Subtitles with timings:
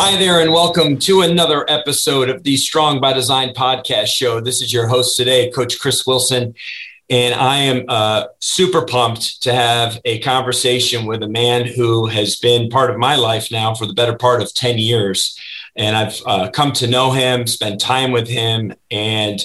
[0.00, 4.40] Hi there, and welcome to another episode of the Strong by Design podcast show.
[4.40, 6.54] This is your host today, Coach Chris Wilson,
[7.10, 12.36] and I am uh, super pumped to have a conversation with a man who has
[12.36, 15.36] been part of my life now for the better part of 10 years.
[15.74, 19.40] And I've uh, come to know him, spend time with him, and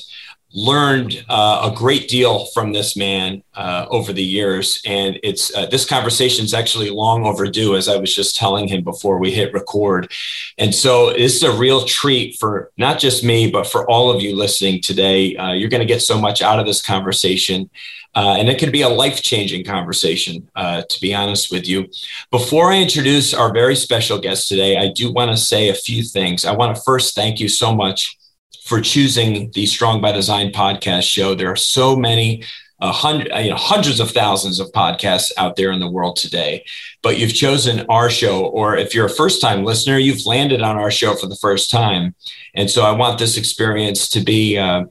[0.54, 4.82] learned uh, a great deal from this man uh, over the years.
[4.86, 8.84] And it's uh, this conversation is actually long overdue as i was just telling him
[8.84, 10.12] before we hit record.
[10.58, 14.22] And so this is a real treat for not just me but for all of
[14.22, 15.36] you listening today.
[15.36, 17.70] Uh, you're going to get so much out of this conversation
[18.16, 21.88] uh, and it can be a life-changing conversation uh, to be honest with you.
[22.30, 26.04] Before i introduce our very special guest today i do want to say a few
[26.04, 26.46] things.
[26.46, 28.20] I want to first thank you so much
[28.64, 31.36] for choosing the Strong by Design podcast show.
[31.36, 32.44] There are so many,
[32.82, 36.66] hundred, you know, hundreds of thousands of podcasts out there in the world today,
[37.02, 38.46] but you've chosen our show.
[38.46, 41.70] Or if you're a first time listener, you've landed on our show for the first
[41.70, 42.16] time.
[42.56, 44.86] And so I want this experience to be, uh,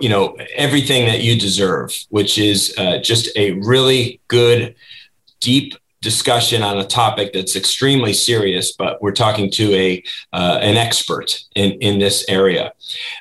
[0.00, 4.74] you know, everything that you deserve, which is uh, just a really good,
[5.40, 10.76] deep discussion on a topic that's extremely serious, but we're talking to a uh, an
[10.76, 12.72] expert in in this area.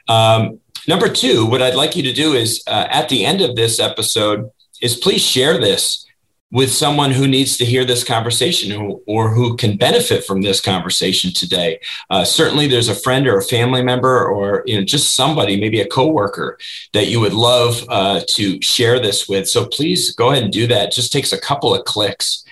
[0.10, 3.56] Um, number two, what I'd like you to do is uh, at the end of
[3.56, 4.52] this episode
[4.82, 6.06] is please share this
[6.52, 11.32] with someone who needs to hear this conversation or who can benefit from this conversation
[11.32, 11.80] today.
[12.10, 15.80] Uh, certainly, there's a friend or a family member or you know just somebody, maybe
[15.80, 16.58] a coworker
[16.94, 19.48] that you would love uh, to share this with.
[19.48, 20.90] So please go ahead and do that.
[20.90, 22.44] It just takes a couple of clicks.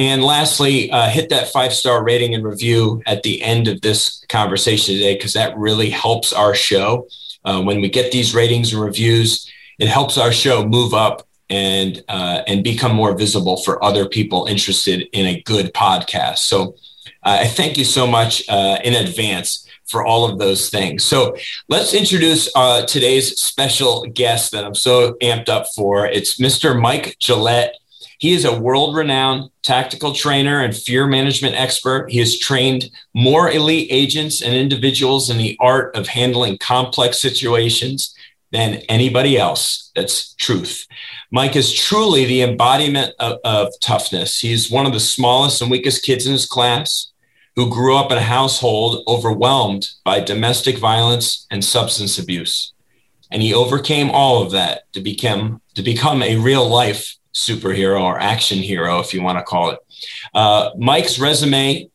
[0.00, 4.24] And lastly, uh, hit that five star rating and review at the end of this
[4.30, 7.06] conversation today, because that really helps our show.
[7.44, 9.46] Uh, when we get these ratings and reviews,
[9.78, 14.46] it helps our show move up and uh, and become more visible for other people
[14.46, 16.38] interested in a good podcast.
[16.38, 16.76] So
[17.22, 21.04] uh, I thank you so much uh, in advance for all of those things.
[21.04, 21.36] So
[21.68, 26.06] let's introduce uh, today's special guest that I'm so amped up for.
[26.06, 26.80] It's Mr.
[26.80, 27.74] Mike Gillette.
[28.20, 32.10] He is a world renowned tactical trainer and fear management expert.
[32.10, 38.14] He has trained more elite agents and individuals in the art of handling complex situations
[38.52, 39.90] than anybody else.
[39.96, 40.86] That's truth.
[41.30, 44.38] Mike is truly the embodiment of, of toughness.
[44.38, 47.10] He's one of the smallest and weakest kids in his class
[47.56, 52.74] who grew up in a household overwhelmed by domestic violence and substance abuse.
[53.30, 58.18] And he overcame all of that to become to become a real life superhero or
[58.18, 59.78] action hero, if you want to call it.
[60.34, 61.90] Uh, Mike's resume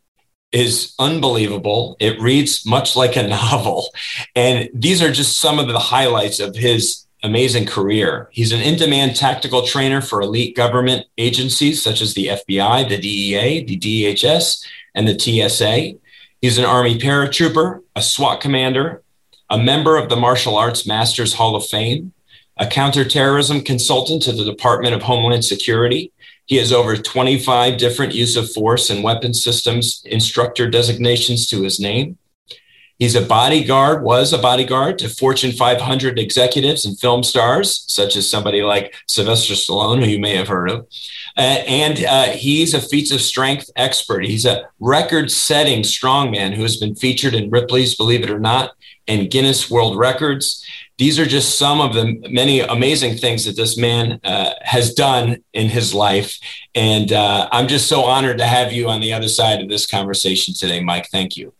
[0.51, 1.97] is unbelievable.
[2.00, 3.90] It reads much like a novel.
[4.35, 8.29] And these are just some of the highlights of his amazing career.
[8.31, 12.97] He's an in demand tactical trainer for elite government agencies such as the FBI, the
[12.97, 14.63] DEA, the DHS,
[14.94, 15.94] and the TSA.
[16.41, 19.02] He's an Army paratrooper, a SWAT commander,
[19.50, 22.13] a member of the Martial Arts Masters Hall of Fame,
[22.58, 26.12] a counterterrorism consultant to the Department of Homeland Security.
[26.46, 31.80] He has over 25 different use of force and weapon systems instructor designations to his
[31.80, 32.18] name.
[32.98, 38.30] He's a bodyguard, was a bodyguard to Fortune 500 executives and film stars, such as
[38.30, 40.88] somebody like Sylvester Stallone, who you may have heard of.
[41.36, 44.24] Uh, and uh, he's a feats of strength expert.
[44.24, 48.72] He's a record setting strongman who has been featured in Ripley's Believe It or Not
[49.10, 50.66] and Guinness World Records
[50.98, 55.44] these are just some of the many amazing things that this man uh, has done
[55.54, 56.40] in his life.
[56.74, 59.86] And uh, I'm just so honored to have you on the other side of this
[59.86, 61.10] conversation today, Mike.
[61.12, 61.54] Thank you.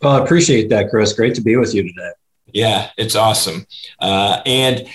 [0.00, 1.12] Well, I appreciate that, Chris.
[1.12, 2.12] Great to be with you today.
[2.52, 3.66] Yeah, it's awesome.
[3.98, 4.88] Uh, and,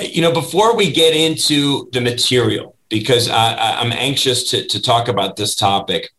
[0.00, 5.08] you know, before we get into the material, because I, am anxious to, to talk
[5.08, 6.10] about this topic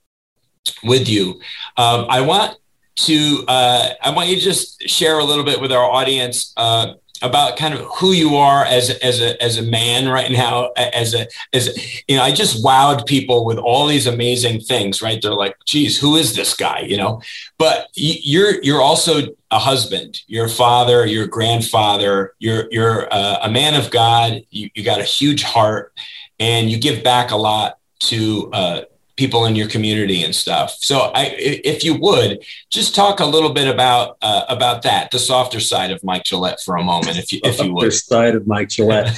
[0.84, 1.40] with you,
[1.78, 2.58] um, I want
[2.98, 6.94] to uh, I want you to just share a little bit with our audience uh,
[7.22, 11.14] about kind of who you are as as a as a man right now as
[11.14, 11.72] a as a,
[12.08, 15.22] you know I just wowed people with all these amazing things right?
[15.22, 16.82] They're like geez who is this guy?
[16.82, 17.22] You know?
[17.58, 19.22] But you're you're also
[19.52, 24.42] a husband you're a father you're a grandfather you're you're a, a man of God
[24.50, 25.94] you, you got a huge heart
[26.40, 28.82] and you give back a lot to uh,
[29.18, 30.78] people in your community and stuff.
[30.80, 35.20] So, I, if you would, just talk a little bit about uh, about that, the
[35.20, 37.94] softer side of Mike Gillette for a moment, if you if you would.
[37.94, 39.10] side of Mike Gillette.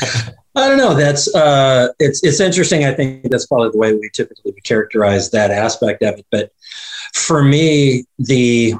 [0.55, 0.95] I don't know.
[0.95, 2.85] That's uh, it's it's interesting.
[2.85, 6.25] I think that's probably the way we typically characterize that aspect of it.
[6.31, 6.51] But
[7.13, 8.73] for me, the,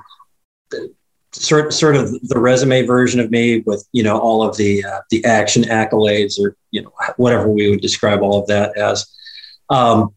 [1.32, 5.00] sort sort of the resume version of me with you know all of the uh,
[5.10, 9.08] the action accolades or you know whatever we would describe all of that as.
[9.70, 10.16] Um,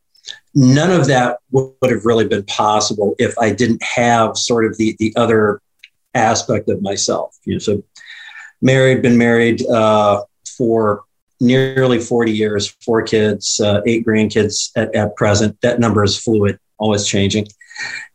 [0.54, 4.96] none of that would have really been possible if I didn't have sort of the
[4.98, 5.60] the other
[6.14, 7.36] aspect of myself.
[7.44, 7.82] You know, so
[8.60, 10.22] married, been married uh,
[10.56, 11.04] for
[11.40, 15.60] nearly 40 years, four kids, uh, eight grandkids at, at present.
[15.60, 17.48] That number is fluid, always changing.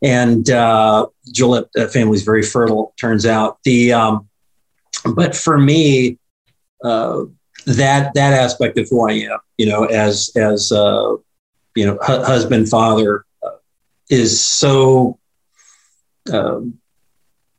[0.02, 3.58] And uh, Gillette uh, family is very fertile, turns out.
[3.64, 4.30] The um,
[5.16, 6.18] but for me,
[6.84, 7.24] uh,
[7.66, 11.16] that that aspect of who I am, you know, as as uh,
[11.78, 13.52] you know, hu- husband, father, uh,
[14.10, 15.20] is so
[16.34, 16.80] um,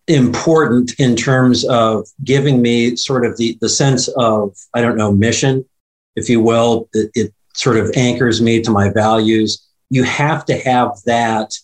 [0.09, 5.13] important in terms of giving me sort of the the sense of I don't know
[5.13, 5.65] mission,
[6.17, 6.89] if you will.
[6.93, 9.65] It, it sort of anchors me to my values.
[9.91, 11.55] You have to have that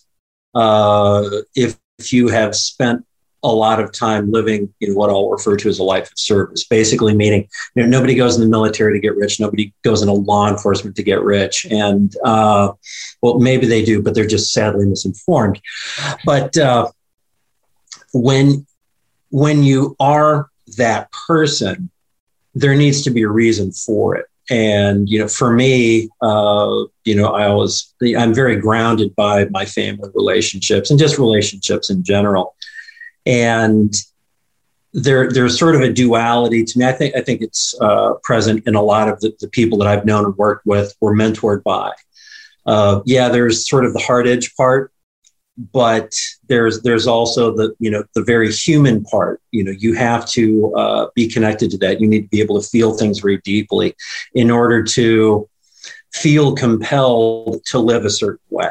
[0.53, 3.05] uh, if, if you have spent
[3.45, 6.63] a lot of time living in what I'll refer to as a life of service,
[6.63, 10.13] basically meaning you know, nobody goes in the military to get rich, nobody goes into
[10.13, 12.71] law enforcement to get rich, and uh,
[13.21, 15.61] well, maybe they do, but they're just sadly misinformed.
[16.25, 16.91] But uh,
[18.13, 18.65] when
[19.29, 21.89] when you are that person,
[22.55, 24.25] there needs to be a reason for it.
[24.49, 29.65] And you know, for me, uh, you know, I always I'm very grounded by my
[29.65, 32.55] family relationships and just relationships in general.
[33.25, 33.93] And
[34.93, 36.85] there, there's sort of a duality to me.
[36.85, 39.87] I think I think it's uh, present in a lot of the, the, people that
[39.87, 41.91] I've known and worked with or mentored by.
[42.65, 44.93] Uh, yeah, there's sort of the hard edge part,
[45.57, 46.13] but
[46.47, 50.73] there's there's also the you know the very human part you know you have to
[50.75, 53.95] uh, be connected to that you need to be able to feel things very deeply
[54.33, 55.47] in order to
[56.13, 58.69] feel compelled to live a certain way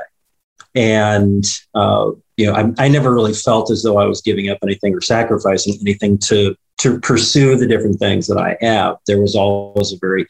[0.75, 4.59] and uh, you know I, I, never really felt as though i was giving up
[4.63, 9.35] anything or sacrificing anything to to pursue the different things that i have there was
[9.35, 10.27] always a very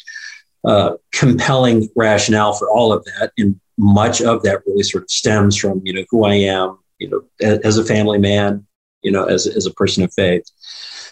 [0.66, 5.56] uh, compelling rationale for all of that and much of that really sort of stems
[5.56, 8.66] from you know who I am, you know, as, as a family man,
[9.02, 10.44] you know, as as a person of faith.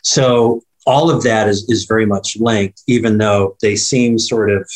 [0.02, 4.70] So all of that is is very much linked, even though they seem sort of,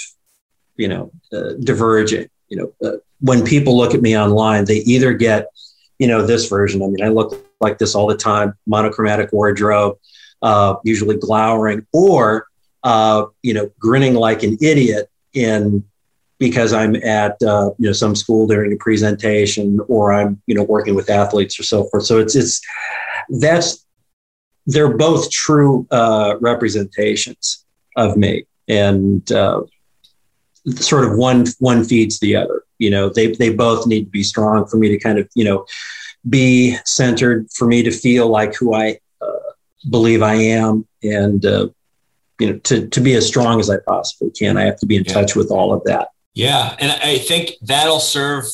[0.76, 2.30] you know, uh, divergent.
[2.48, 5.48] You know, uh, when people look at me online, they either get,
[5.98, 6.82] you know, this version.
[6.82, 9.98] I mean, I look like this all the time, monochromatic wardrobe,
[10.42, 12.46] uh, usually glowering, or
[12.82, 15.84] uh, you know, grinning like an idiot in
[16.38, 20.62] because I'm at uh, you know some school during a presentation or I'm you know
[20.62, 22.04] working with athletes or so forth.
[22.04, 22.60] So it's it's
[23.28, 23.84] that's
[24.66, 27.64] they're both true uh, representations
[27.96, 29.62] of me, and uh,
[30.74, 32.62] sort of one one feeds the other.
[32.78, 35.44] You know, they they both need to be strong for me to kind of you
[35.44, 35.66] know
[36.28, 39.52] be centered for me to feel like who I uh,
[39.90, 41.44] believe I am and.
[41.44, 41.68] Uh,
[42.38, 44.96] you know, to, to be as strong as I possibly can, I have to be
[44.96, 45.12] in yeah.
[45.14, 46.08] touch with all of that.
[46.34, 46.76] Yeah.
[46.78, 48.44] And I think that'll serve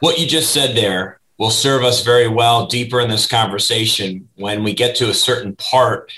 [0.00, 4.62] what you just said there will serve us very well deeper in this conversation when
[4.62, 6.12] we get to a certain part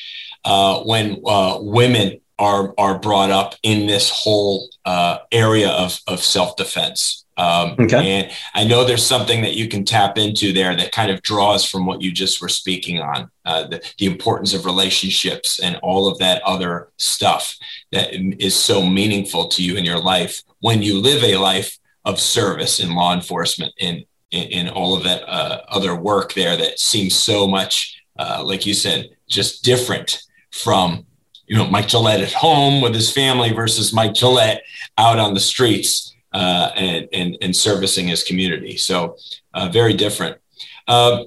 [0.45, 6.21] uh, when uh, women are are brought up in this whole uh, area of, of
[6.21, 8.13] self-defense um, okay.
[8.13, 11.69] And I know there's something that you can tap into there that kind of draws
[11.69, 16.09] from what you just were speaking on uh, the, the importance of relationships and all
[16.09, 17.55] of that other stuff
[17.93, 22.19] that is so meaningful to you in your life when you live a life of
[22.19, 26.81] service in law enforcement and in, in, all of that uh, other work there that
[26.81, 31.07] seems so much, uh, like you said, just different from
[31.47, 34.63] you know Mike Gillette at home with his family versus Mike Gillette
[34.99, 38.77] out on the streets uh, and, and, and servicing his community.
[38.77, 39.17] So
[39.55, 40.39] uh, very different.
[40.87, 41.25] Uh,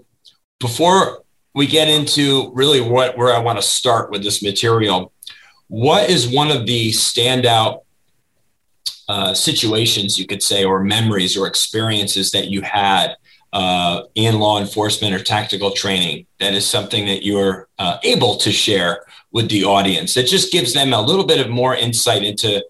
[0.59, 1.23] before
[1.55, 5.11] we get into really what where I want to start with this material,
[5.67, 7.81] what is one of the standout
[9.07, 13.15] uh, situations you could say, or memories or experiences that you had
[13.51, 18.51] uh, in law enforcement or tactical training that is something that you're uh, able to
[18.51, 22.63] share with the audience It just gives them a little bit of more insight into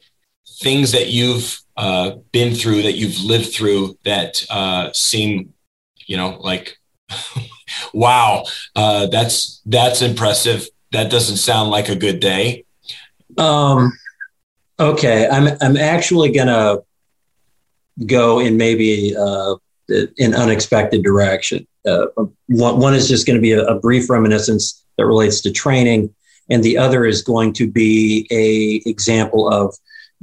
[0.61, 5.53] things that you've uh, been through, that you've lived through, that uh, seem,
[6.05, 6.77] you know, like,
[7.93, 8.43] wow,
[8.75, 10.67] uh, that's that's impressive.
[10.91, 12.65] That doesn't sound like a good day.
[13.37, 13.97] Um,
[14.79, 16.79] okay, I'm I'm actually gonna
[18.05, 19.55] go in maybe uh,
[19.87, 21.65] an unexpected direction.
[21.85, 22.07] Uh,
[22.47, 26.13] one, one, is just going to be a, a, brief reminiscence that relates to training,
[26.49, 29.75] and the other is going to be a example of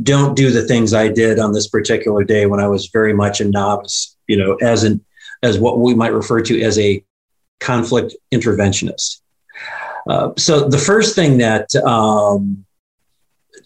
[0.03, 3.41] don't do the things I did on this particular day when I was very much
[3.41, 4.17] a novice.
[4.27, 5.05] You know, as an
[5.43, 7.05] as what we might refer to as a
[7.61, 9.21] conflict interventionist.
[10.09, 12.65] Uh, so the first thing that um,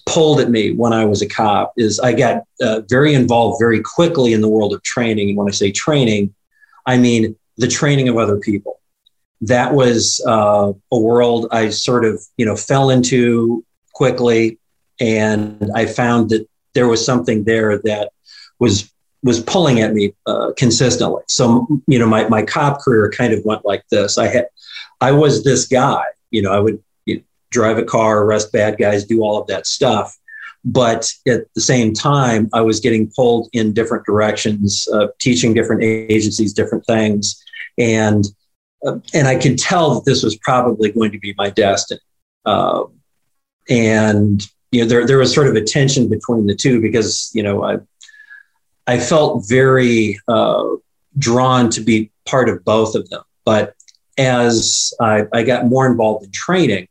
[0.07, 3.81] pulled at me when I was a cop is I got uh, very involved very
[3.81, 5.31] quickly in the world of training.
[5.31, 6.35] And when I say training,
[6.87, 8.80] I mean the training of other people.
[9.43, 14.59] That was uh, a world I sort of, you know, fell into quickly,
[15.01, 18.13] and I found that there was something there that
[18.59, 18.93] was
[19.23, 21.23] was pulling at me uh, consistently.
[21.29, 24.19] So, you know, my my cop career kind of went like this.
[24.19, 24.49] I had,
[25.01, 26.05] I was this guy.
[26.31, 26.83] You know, I would
[27.51, 30.17] drive a car, arrest bad guys, do all of that stuff.
[30.65, 35.83] But at the same time, I was getting pulled in different directions, uh, teaching different
[35.83, 37.43] agencies different things,
[37.79, 38.25] and
[38.83, 42.01] and I could tell that this was probably going to be my destiny.
[42.45, 42.85] Uh,
[43.69, 47.43] and you know, there there was sort of a tension between the two because you
[47.43, 47.79] know I
[48.87, 50.65] I felt very uh,
[51.19, 53.75] drawn to be part of both of them, but
[54.19, 56.89] as I, I got more involved in training,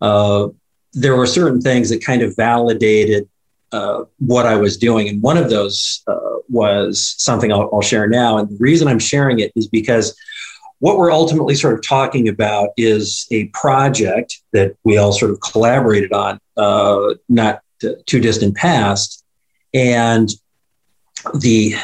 [0.00, 0.48] uh,
[0.92, 3.28] there were certain things that kind of validated
[3.70, 5.08] uh, what I was doing.
[5.08, 8.38] And one of those uh, was something I'll, I'll, share now.
[8.38, 10.16] And the reason I'm sharing it is because
[10.80, 15.40] what we're ultimately sort of talking about is a project that we all sort of
[15.40, 17.62] collaborated on, uh, not
[18.06, 19.24] too distant past.
[19.74, 20.30] And
[21.40, 21.74] the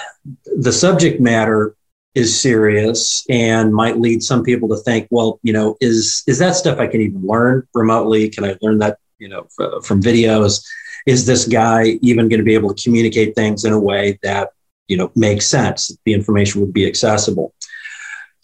[0.57, 1.75] the subject matter
[2.15, 6.55] is serious and might lead some people to think, well, you know, is is that
[6.55, 8.29] stuff I can even learn remotely?
[8.29, 10.65] Can I learn that, you know, f- from videos?
[11.07, 14.51] Is this guy even going to be able to communicate things in a way that
[14.87, 15.97] you know makes sense?
[16.05, 17.53] The information would be accessible.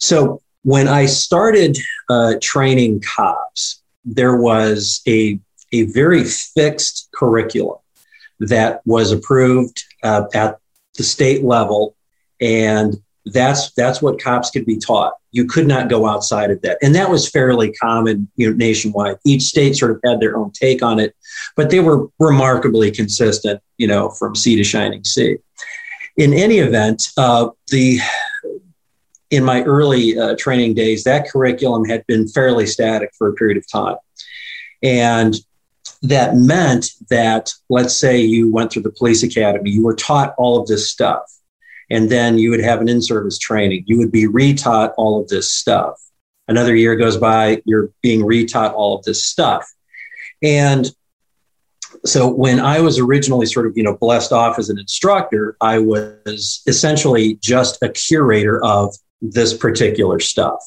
[0.01, 1.77] So when I started
[2.09, 5.39] uh, training cops, there was a
[5.73, 7.77] a very fixed curriculum
[8.41, 10.57] that was approved uh, at
[10.97, 11.95] the state level
[12.41, 15.13] and that's that's what cops could be taught.
[15.31, 19.17] You could not go outside of that, and that was fairly common you know, nationwide.
[19.23, 21.15] Each state sort of had their own take on it,
[21.55, 23.61] but they were remarkably consistent.
[23.77, 25.37] You know, from sea to shining sea.
[26.17, 27.99] In any event, uh, the
[29.31, 33.57] in my early uh, training days, that curriculum had been fairly static for a period
[33.57, 33.97] of time,
[34.83, 35.35] and
[36.03, 40.59] that meant that let's say you went through the police academy, you were taught all
[40.59, 41.23] of this stuff
[41.91, 43.83] and then you would have an in-service training.
[43.85, 46.01] You would be retaught all of this stuff.
[46.47, 49.69] Another year goes by, you're being retaught all of this stuff.
[50.41, 50.89] And
[52.05, 55.79] so when I was originally sort of, you know, blessed off as an instructor, I
[55.79, 60.59] was essentially just a curator of this particular stuff.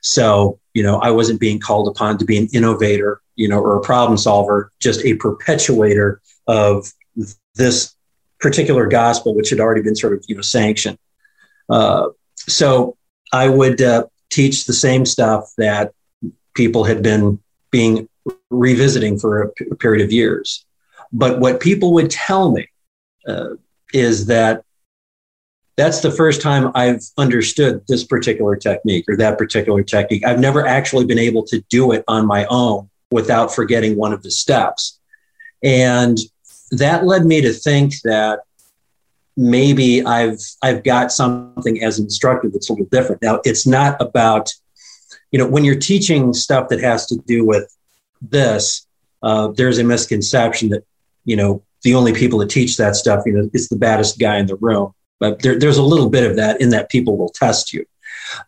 [0.00, 3.76] So, you know, I wasn't being called upon to be an innovator, you know, or
[3.76, 6.92] a problem solver, just a perpetuator of
[7.54, 7.94] this
[8.40, 10.98] particular gospel, which had already been sort of you know sanctioned.
[11.70, 12.96] Uh, so
[13.32, 15.92] I would uh, teach the same stuff that
[16.54, 17.38] people had been
[17.70, 18.08] being
[18.50, 20.64] revisiting for a, p- a period of years.
[21.12, 22.66] But what people would tell me
[23.26, 23.50] uh,
[23.94, 24.64] is that
[25.76, 30.24] that's the first time I've understood this particular technique or that particular technique.
[30.24, 34.22] I've never actually been able to do it on my own without forgetting one of
[34.22, 34.98] the steps.
[35.62, 36.18] And
[36.72, 38.40] that led me to think that
[39.36, 43.22] maybe I've I've got something as an instructor that's a little different.
[43.22, 44.52] Now it's not about,
[45.30, 47.74] you know, when you're teaching stuff that has to do with
[48.20, 48.86] this,
[49.22, 50.84] uh, there's a misconception that,
[51.24, 54.36] you know, the only people that teach that stuff, you know, is the baddest guy
[54.38, 54.92] in the room.
[55.22, 57.86] But there, there's a little bit of that in that people will test you.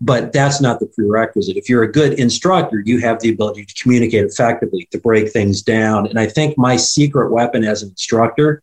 [0.00, 1.56] But that's not the prerequisite.
[1.56, 5.62] If you're a good instructor, you have the ability to communicate effectively, to break things
[5.62, 6.08] down.
[6.08, 8.60] And I think my secret weapon as an instructor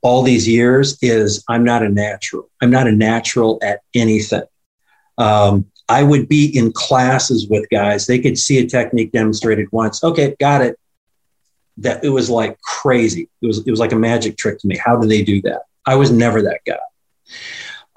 [0.00, 2.50] all these years is I'm not a natural.
[2.60, 4.42] I'm not a natural at anything.
[5.16, 8.06] Um, I would be in classes with guys.
[8.06, 10.02] They could see a technique demonstrated once.
[10.02, 10.76] Okay, got it.
[11.76, 13.28] That it was like crazy.
[13.42, 14.76] It was it was like a magic trick to me.
[14.76, 15.62] How do they do that?
[15.86, 16.78] I was never that guy.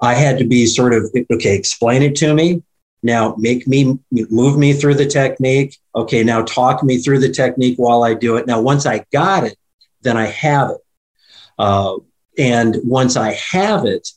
[0.00, 2.62] I had to be sort of, okay, explain it to me.
[3.02, 5.78] Now make me move me through the technique.
[5.94, 8.46] Okay, now talk me through the technique while I do it.
[8.46, 9.56] Now, once I got it,
[10.02, 10.80] then I have it.
[11.58, 11.96] Uh,
[12.38, 14.08] and once I have it,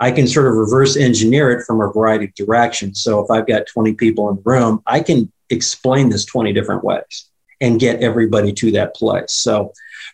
[0.00, 3.02] I can sort of reverse engineer it from a variety of directions.
[3.02, 6.84] So if I've got 20 people in the room, I can explain this 20 different
[6.84, 7.26] ways
[7.60, 9.32] and get everybody to that place.
[9.32, 9.72] So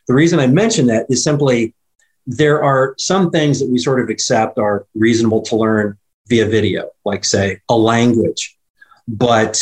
[0.09, 1.75] the reason I mention that is simply
[2.27, 6.91] there are some things that we sort of accept are reasonable to learn via video,
[7.05, 8.57] like say a language,
[9.07, 9.61] but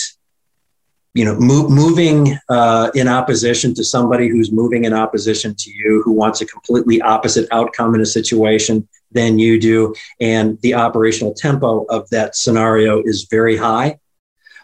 [1.14, 6.02] you know, mo- moving uh, in opposition to somebody who's moving in opposition to you,
[6.04, 11.34] who wants a completely opposite outcome in a situation than you do, and the operational
[11.34, 13.98] tempo of that scenario is very high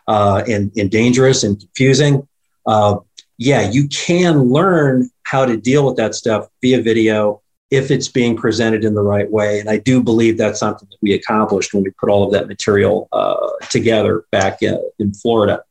[0.07, 2.27] uh, and, and dangerous and confusing.
[2.65, 2.97] Uh,
[3.37, 8.37] yeah, you can learn how to deal with that stuff via video if it's being
[8.37, 9.61] presented in the right way.
[9.61, 12.49] And I do believe that's something that we accomplished when we put all of that
[12.49, 15.63] material uh, together back in, in Florida.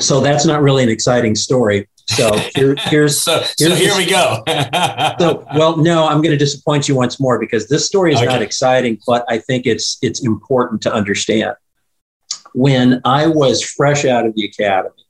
[0.00, 1.88] So that's not really an exciting story.
[2.08, 4.42] So here, here's so, here's so here we go.
[5.18, 8.26] so well, no, I'm going to disappoint you once more because this story is okay.
[8.26, 11.54] not exciting, but I think it's it's important to understand.
[12.54, 15.01] When I was fresh out of the academy,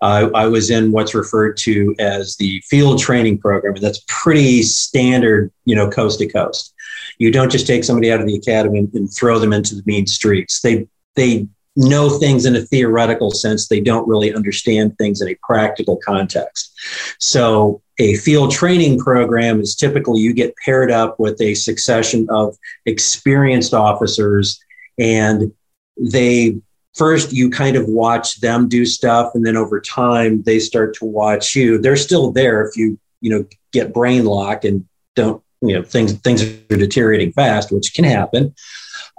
[0.00, 4.62] uh, I was in what's referred to as the field training program, and that's pretty
[4.62, 6.74] standard, you know, coast to coast.
[7.18, 9.82] You don't just take somebody out of the academy and, and throw them into the
[9.86, 10.60] mean streets.
[10.60, 11.46] They they
[11.76, 13.68] know things in a theoretical sense.
[13.68, 16.72] They don't really understand things in a practical context.
[17.18, 22.56] So a field training program is typically you get paired up with a succession of
[22.86, 24.60] experienced officers
[24.98, 25.52] and
[25.96, 26.60] they
[26.94, 31.04] first you kind of watch them do stuff and then over time they start to
[31.04, 31.78] watch you.
[31.78, 36.12] They're still there if you you know get brain lock and don't you know things
[36.12, 38.54] things are deteriorating fast which can happen.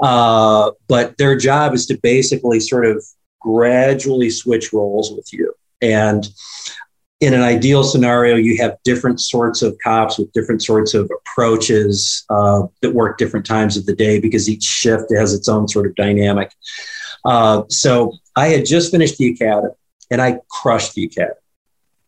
[0.01, 3.03] Uh, but their job is to basically sort of
[3.39, 5.53] gradually switch roles with you.
[5.81, 6.27] And
[7.21, 12.25] in an ideal scenario you have different sorts of cops with different sorts of approaches
[12.29, 15.85] uh, that work different times of the day because each shift has its own sort
[15.85, 16.51] of dynamic
[17.25, 19.73] uh, so I had just finished the academy
[20.11, 21.35] and I crushed the academy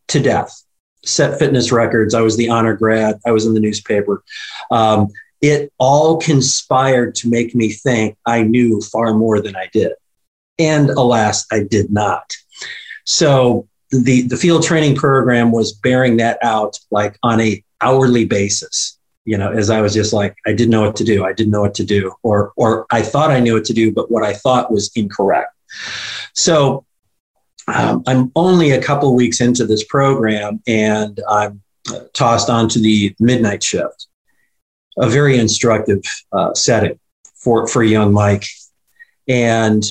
[0.08, 0.62] to death.
[1.04, 2.14] Set fitness records.
[2.14, 3.18] I was the honor grad.
[3.26, 4.22] I was in the newspaper.
[4.70, 5.08] Um,
[5.40, 9.92] it all conspired to make me think I knew far more than I did.
[10.58, 12.34] And alas, I did not.
[13.04, 18.97] So the, the field training program was bearing that out like on a hourly basis
[19.28, 21.26] you know, as I was just like, I didn't know what to do.
[21.26, 23.92] I didn't know what to do, or or I thought I knew what to do,
[23.92, 25.52] but what I thought was incorrect.
[26.34, 26.86] So
[27.66, 31.60] um, I'm only a couple weeks into this program, and I'm
[32.14, 34.06] tossed onto the midnight shift.
[34.98, 36.00] A very instructive
[36.32, 36.98] uh, setting
[37.34, 38.46] for for young Mike,
[39.28, 39.82] and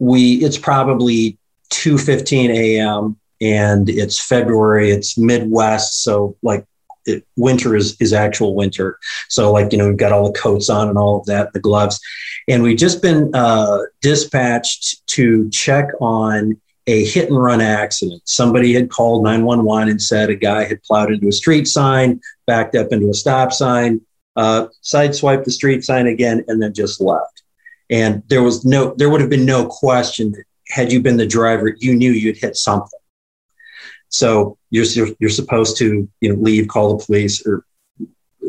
[0.00, 1.38] we it's probably
[1.70, 3.16] 2:15 a.m.
[3.40, 4.90] and it's February.
[4.90, 6.66] It's Midwest, so like
[7.06, 8.98] it, winter is is actual winter.
[9.28, 11.60] So like you know we've got all the coats on and all of that, the
[11.60, 12.00] gloves,
[12.48, 18.22] and we've just been uh, dispatched to check on a hit and run accident.
[18.24, 22.76] Somebody had called 911 and said a guy had plowed into a street sign, backed
[22.76, 24.00] up into a stop sign,
[24.36, 27.42] uh, sideswiped the street sign again, and then just left.
[27.90, 30.34] And there was no, there would have been no question
[30.68, 32.98] had you been the driver, you knew you'd hit something.
[34.16, 37.64] So you're, you're, you're supposed to you know leave, call the police, or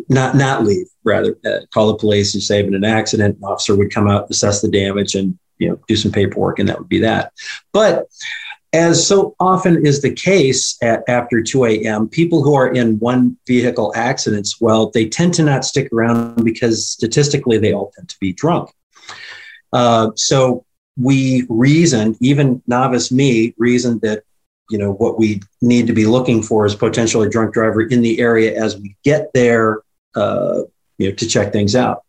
[0.10, 3.76] not not leave, rather uh, call the police and say in an accident, an officer
[3.76, 6.90] would come out, assess the damage, and you know do some paperwork, and that would
[6.90, 7.34] be that.
[7.74, 8.08] But
[8.74, 13.38] as so often is the case at after 2 a.m., people who are in one
[13.48, 18.18] vehicle accidents, well, they tend to not stick around because statistically they all tend to
[18.20, 18.70] be drunk.
[19.72, 20.66] Uh, so
[20.98, 24.24] we reasoned, even novice me reasoned that
[24.70, 28.02] you know what we need to be looking for is potentially a drunk driver in
[28.02, 29.82] the area as we get there
[30.16, 30.62] uh,
[30.98, 32.04] you know to check things out.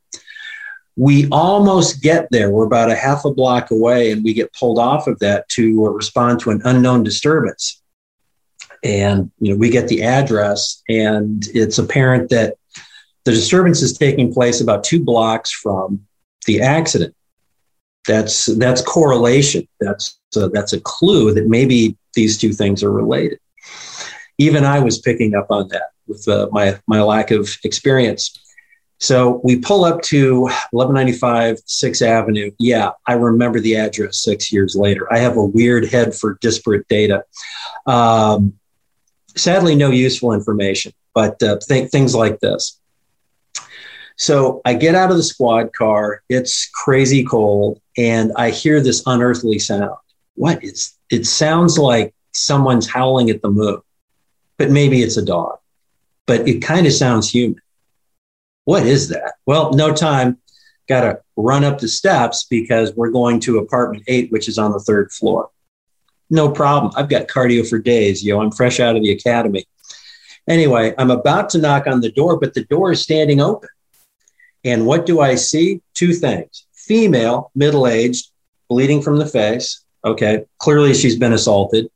[0.97, 2.51] We almost get there.
[2.51, 5.87] We're about a half a block away and we get pulled off of that to
[5.88, 7.81] respond to an unknown disturbance.
[8.83, 12.57] And you know we get the address and it's apparent that
[13.25, 16.07] the disturbance is taking place about two blocks from
[16.47, 17.14] the accident.
[18.07, 19.68] That's that's correlation.
[19.81, 23.38] That's a, that's a clue that maybe these two things are related.
[24.38, 28.38] Even I was picking up on that with uh, my, my lack of experience.
[29.01, 32.51] So we pull up to 1195 6th Avenue.
[32.59, 35.12] Yeah, I remember the address six years later.
[35.12, 37.25] I have a weird head for disparate data.
[37.87, 38.55] Um,
[39.37, 42.81] sadly, no useful information, but uh, th- things like this.
[44.16, 46.23] So I get out of the squad car.
[46.29, 49.97] It's crazy cold, and I hear this unearthly sound.
[50.35, 53.81] What is it sounds like someone's howling at the moon,
[54.57, 55.59] but maybe it's a dog.
[56.27, 57.61] But it kind of sounds human.
[58.64, 59.35] What is that?
[59.47, 60.38] Well, no time.
[60.88, 64.73] Got to run up the steps because we're going to apartment eight, which is on
[64.73, 65.51] the third floor.
[66.31, 66.92] No problem.
[66.97, 68.23] I've got cardio for days.
[68.23, 69.66] Yo, I'm fresh out of the academy.
[70.49, 73.68] Anyway, I'm about to knock on the door, but the door is standing open.
[74.64, 75.83] And what do I see?
[75.94, 78.31] Two things female, middle aged,
[78.68, 79.85] bleeding from the face.
[80.05, 80.45] Okay.
[80.59, 81.89] Clearly she's been assaulted.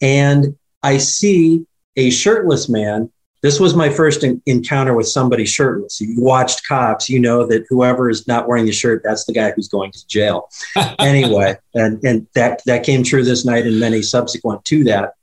[0.00, 1.66] And I see
[1.96, 3.10] a shirtless man.
[3.42, 6.00] This was my first in- encounter with somebody shirtless.
[6.00, 9.52] You watched cops, you know that whoever is not wearing the shirt, that's the guy
[9.52, 10.48] who's going to jail.
[10.98, 15.14] anyway, and, and that, that came true this night and many subsequent to that.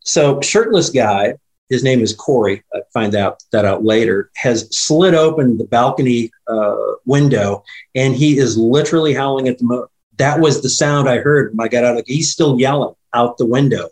[0.00, 1.34] So, shirtless guy,
[1.70, 2.62] his name is Corey.
[2.74, 4.30] I find out that out later.
[4.36, 9.86] Has slid open the balcony uh, window, and he is literally howling at the moon.
[10.16, 11.96] That was the sound I heard when I got out.
[11.96, 13.88] Of, he's still yelling out the window,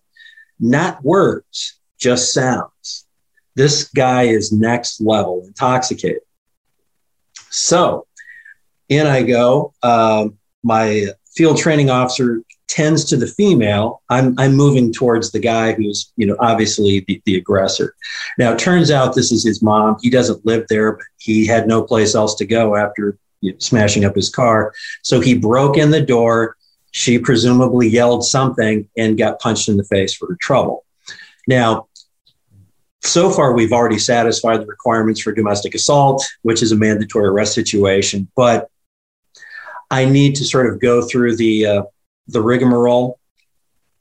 [0.61, 3.07] not words, just sounds.
[3.55, 6.23] This guy is next level intoxicated.
[7.51, 8.07] So
[8.89, 9.73] in I go.
[9.83, 14.03] Um, my field training officer tends to the female.
[14.09, 17.95] I'm, I'm moving towards the guy who's, you know, obviously the, the aggressor.
[18.39, 19.97] Now, it turns out this is his mom.
[20.01, 23.19] He doesn't live there, but he had no place else to go after
[23.59, 24.73] smashing up his car.
[25.03, 26.57] So he broke in the door.
[26.93, 30.85] She presumably yelled something and got punched in the face for her trouble.
[31.49, 31.89] Now,
[33.05, 37.55] so far, we've already satisfied the requirements for domestic assault, which is a mandatory arrest
[37.55, 38.29] situation.
[38.37, 38.71] But
[39.91, 41.83] I need to sort of go through the uh,
[42.29, 43.19] the rigmarole.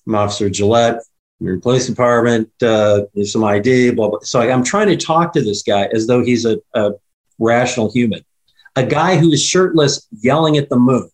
[0.07, 1.01] I'm Officer Gillette,
[1.39, 4.19] your police department, uh, some ID, blah, blah.
[4.21, 6.91] So I'm trying to talk to this guy as though he's a, a
[7.39, 8.23] rational human,
[8.75, 11.09] a guy who is shirtless, yelling at the moon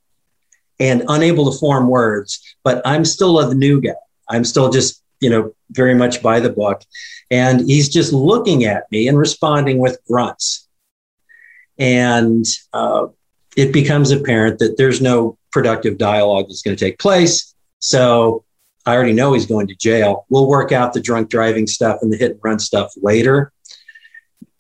[0.80, 2.56] and unable to form words.
[2.64, 3.94] But I'm still a new guy.
[4.30, 6.84] I'm still just, you know, very much by the book.
[7.32, 10.68] And he's just looking at me and responding with grunts.
[11.80, 13.08] And uh,
[13.56, 17.54] it becomes apparent that there's no productive dialogue that's going to take place.
[17.80, 18.44] So
[18.86, 20.26] I already know he's going to jail.
[20.30, 23.52] We'll work out the drunk driving stuff and the hit and run stuff later.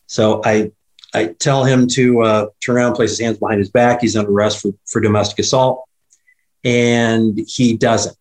[0.07, 0.71] So I
[1.13, 4.01] I tell him to uh, turn around, place his hands behind his back.
[4.01, 5.87] He's under arrest for, for domestic assault,
[6.63, 8.17] and he doesn't.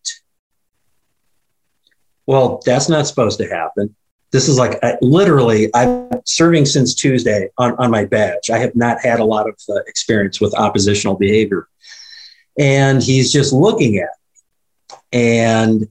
[2.25, 3.95] Well, that's not supposed to happen.
[4.31, 8.49] This is like I, literally, I'm serving since Tuesday on, on my badge.
[8.49, 11.67] I have not had a lot of uh, experience with oppositional behavior.
[12.59, 14.97] And he's just looking at me.
[15.13, 15.87] And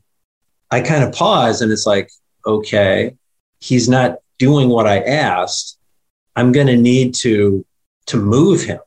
[0.71, 2.11] I kind of pause and it's like,
[2.45, 3.17] okay,
[3.61, 5.76] he's not doing what I asked.
[6.37, 7.65] I'm going to need to
[8.07, 8.79] to move him.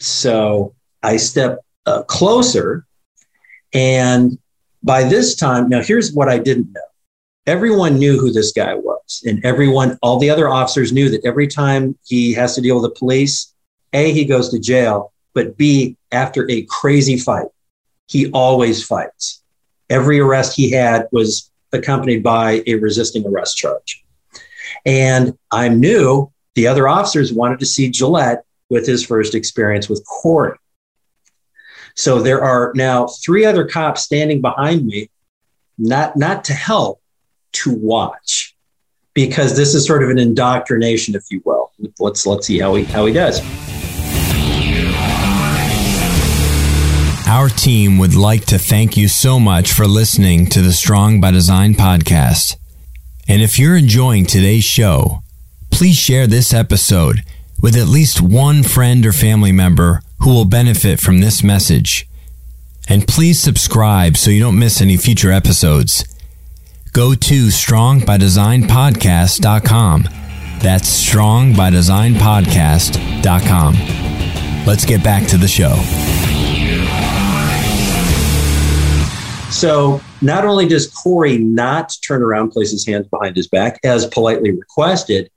[0.00, 2.84] So I step uh, closer,
[3.72, 4.38] and
[4.82, 6.80] by this time, now here's what I didn't know.
[7.46, 11.46] Everyone knew who this guy was, and everyone, all the other officers knew that every
[11.46, 13.54] time he has to deal with the police,
[13.92, 17.48] A, he goes to jail, but B, after a crazy fight,
[18.08, 19.42] he always fights.
[19.88, 24.04] Every arrest he had was accompanied by a resisting arrest charge.
[24.84, 30.04] And I knew the other officers wanted to see Gillette with his first experience with
[30.06, 30.56] Corey.
[31.94, 35.10] So there are now three other cops standing behind me,
[35.78, 37.00] not, not to help,
[37.52, 38.54] to watch,
[39.14, 41.70] because this is sort of an indoctrination, if you will.
[41.98, 43.40] Let's let's see how he how he does.
[47.28, 51.30] Our team would like to thank you so much for listening to the Strong by
[51.30, 52.56] Design podcast.
[53.28, 55.21] And if you're enjoying today's show,
[55.82, 57.24] please share this episode
[57.60, 62.06] with at least one friend or family member who will benefit from this message.
[62.88, 66.04] And please subscribe so you don't miss any future episodes.
[66.92, 70.08] Go to strongbydesignpodcast.com.
[70.60, 73.74] That's strongbydesignpodcast.com.
[74.64, 75.74] Let's get back to the show.
[79.50, 84.06] So not only does Corey not turn around, place his hands behind his back as
[84.06, 85.28] politely requested,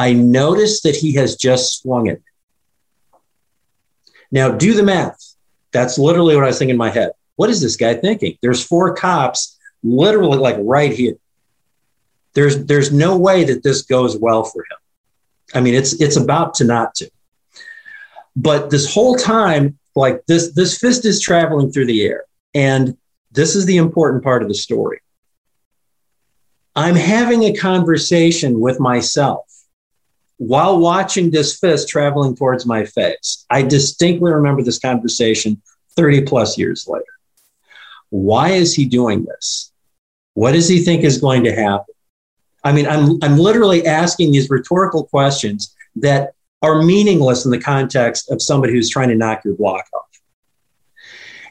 [0.00, 2.22] I notice that he has just swung it.
[4.32, 5.34] Now do the math.
[5.72, 7.10] That's literally what I was thinking in my head.
[7.36, 8.38] What is this guy thinking?
[8.40, 11.16] There's four cops literally like right here.
[12.32, 14.78] There's there's no way that this goes well for him.
[15.52, 17.10] I mean, it's it's about to not to.
[18.34, 22.24] But this whole time, like this this fist is traveling through the air.
[22.54, 22.96] And
[23.32, 25.02] this is the important part of the story.
[26.74, 29.49] I'm having a conversation with myself
[30.40, 33.44] while watching this fist traveling towards my face.
[33.50, 35.60] I distinctly remember this conversation
[35.96, 37.04] 30 plus years later.
[38.08, 39.70] Why is he doing this?
[40.32, 41.94] What does he think is going to happen?
[42.64, 48.30] I mean, I'm, I'm literally asking these rhetorical questions that are meaningless in the context
[48.30, 50.08] of somebody who's trying to knock your block off.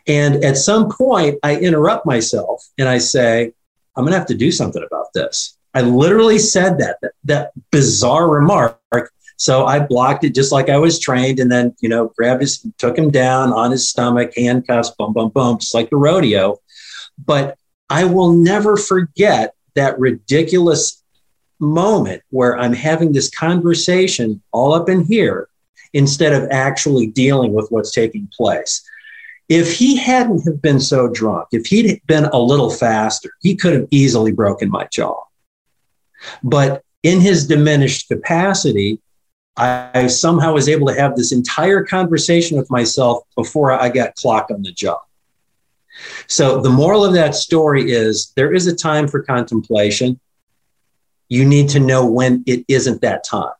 [0.08, 3.54] And at some point, I interrupt myself and I say,
[3.96, 5.59] I'm going to have to do something about this.
[5.74, 9.12] I literally said that, that, that bizarre remark.
[9.38, 12.66] So I blocked it just like I was trained, and then you know grabbed his,
[12.78, 16.60] took him down on his stomach, handcuffs, boom, boom, boom, just like the rodeo.
[17.24, 17.58] But
[17.90, 21.02] I will never forget that ridiculous
[21.60, 25.50] moment where I'm having this conversation all up in here
[25.94, 28.82] instead of actually dealing with what's taking place.
[29.48, 33.74] If he hadn't have been so drunk, if he'd been a little faster, he could
[33.74, 35.24] have easily broken my jaw.
[36.44, 39.00] But in his diminished capacity,
[39.58, 44.52] I somehow was able to have this entire conversation with myself before I got clocked
[44.52, 45.00] on the jaw.
[46.28, 50.20] So the moral of that story is there is a time for contemplation.
[51.28, 53.52] You need to know when it isn't that time.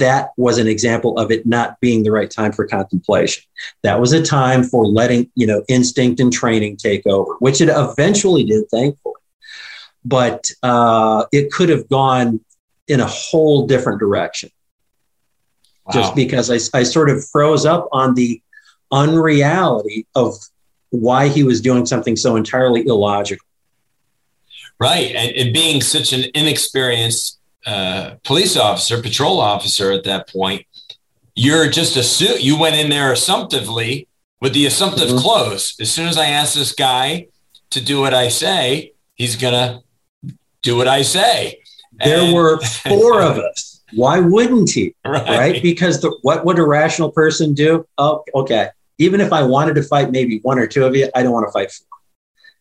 [0.00, 3.44] That was an example of it not being the right time for contemplation.
[3.82, 7.68] That was a time for letting, you know, instinct and training take over, which it
[7.68, 9.14] eventually did, thankfully.
[10.06, 12.40] But uh, it could have gone
[12.86, 14.50] in a whole different direction.
[15.86, 15.92] Wow.
[15.92, 18.40] Just because I, I sort of froze up on the
[18.92, 20.34] unreality of
[20.90, 23.46] why he was doing something so entirely illogical.
[24.78, 25.14] Right.
[25.14, 30.66] And, and being such an inexperienced uh, police officer, patrol officer at that point,
[31.34, 34.06] you're just assume you went in there assumptively
[34.40, 35.18] with the assumptive mm-hmm.
[35.18, 35.78] close.
[35.80, 37.28] As soon as I ask this guy
[37.70, 39.82] to do what I say, he's gonna
[40.66, 41.60] do what I say.
[42.04, 43.82] There and- were four of us.
[43.92, 44.94] Why wouldn't he?
[45.04, 45.28] Right.
[45.28, 45.62] right?
[45.62, 47.86] Because the, what would a rational person do?
[47.96, 51.22] Oh, okay even if I wanted to fight maybe one or two of you, I
[51.22, 51.86] don't want to fight four.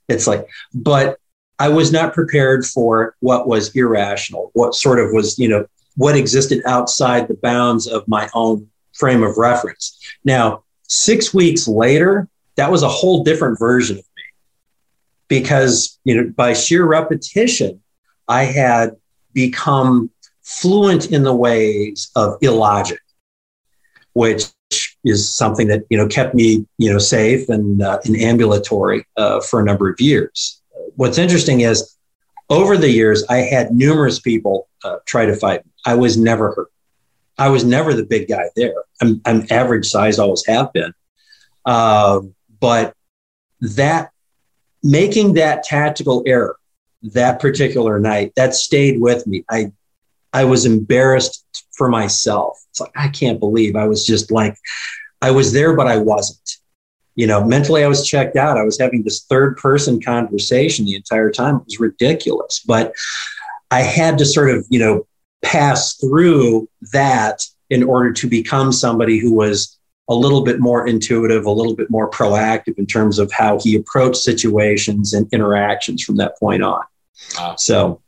[0.08, 1.18] It's like, but
[1.60, 5.66] I was not prepared for what was irrational, what sort of was, you know,
[5.96, 9.98] what existed outside the bounds of my own frame of reference.
[10.26, 14.24] Now, six weeks later, that was a whole different version of me
[15.30, 17.82] because, you know, by sheer repetition,
[18.28, 18.96] I had
[19.34, 20.10] become
[20.42, 23.00] fluent in the ways of illogic,
[24.14, 24.46] which
[25.04, 29.60] is something that you know kept me you know safe and uh, ambulatory uh, for
[29.60, 30.62] a number of years.
[30.96, 31.96] What's interesting is
[32.50, 35.62] over the years I had numerous people uh, try to fight.
[35.86, 36.72] I was never hurt.
[37.38, 38.76] I was never the big guy there.
[39.02, 40.94] I'm, I'm average size, always have been.
[41.66, 42.22] Uh,
[42.60, 42.96] but
[43.60, 44.12] that
[44.84, 46.58] making that tactical error
[47.14, 49.44] that particular night that stayed with me.
[49.50, 49.72] I
[50.34, 51.46] I was embarrassed
[51.78, 52.60] for myself.
[52.72, 54.58] It's like, I can't believe I was just like,
[55.22, 56.58] I was there, but I wasn't.
[57.16, 58.58] You know, mentally, I was checked out.
[58.58, 61.56] I was having this third person conversation the entire time.
[61.56, 62.60] It was ridiculous.
[62.60, 62.94] But
[63.72, 65.08] I had to sort of, you know,
[65.42, 71.46] pass through that in order to become somebody who was a little bit more intuitive,
[71.46, 76.18] a little bit more proactive in terms of how he approached situations and interactions from
[76.18, 76.84] that point on.
[77.38, 77.56] Wow.
[77.58, 78.02] So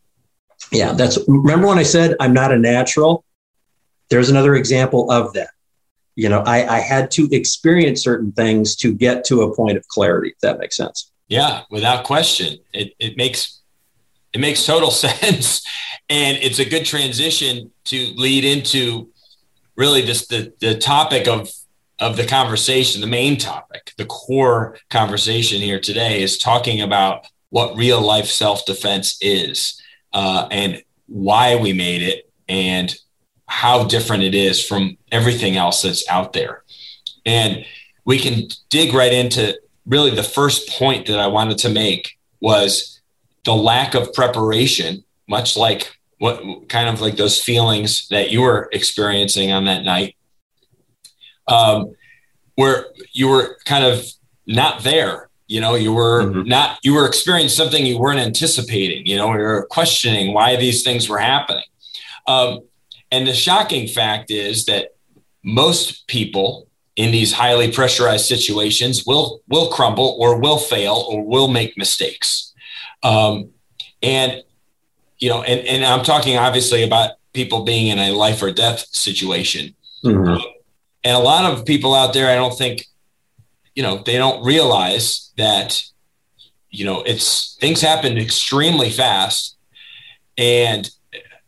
[0.71, 3.23] yeah, that's remember when I said I'm not a natural?
[4.09, 5.49] There's another example of that.
[6.15, 9.87] You know, I, I had to experience certain things to get to a point of
[9.87, 11.11] clarity, if that makes sense.
[11.27, 12.57] Yeah, without question.
[12.73, 13.61] It it makes
[14.33, 15.65] it makes total sense.
[16.09, 19.09] And it's a good transition to lead into
[19.75, 21.49] really just the, the topic of
[21.99, 27.77] of the conversation, the main topic, the core conversation here today is talking about what
[27.77, 29.81] real life self defense is
[30.13, 32.95] uh, and why we made it and
[33.47, 36.63] how different it is from everything else that's out there.
[37.25, 37.65] And
[38.05, 42.99] we can dig right into really the first point that I wanted to make was
[43.45, 48.69] the lack of preparation, much like what kind of like those feelings that you were
[48.73, 50.15] experiencing on that night,
[51.47, 51.95] um,
[52.55, 54.05] where you were kind of
[54.45, 56.47] not there you know, you were mm-hmm.
[56.47, 59.05] not, you were experiencing something you weren't anticipating.
[59.05, 61.63] You know, you were questioning why these things were happening.
[62.27, 62.59] Um,
[63.11, 64.95] and the shocking fact is that
[65.43, 71.47] most people in these highly pressurized situations will will crumble or will fail or will
[71.47, 72.53] make mistakes.
[73.03, 73.51] Um,
[74.03, 74.43] and
[75.19, 78.87] you know, and, and I'm talking obviously about people being in a life or death
[78.91, 79.73] situation.
[80.03, 80.27] Mm-hmm.
[80.27, 80.41] Um,
[81.03, 82.85] and a lot of people out there, I don't think
[83.77, 85.83] you know they don't realize that
[86.71, 89.55] you know it's things happen extremely fast.
[90.35, 90.89] And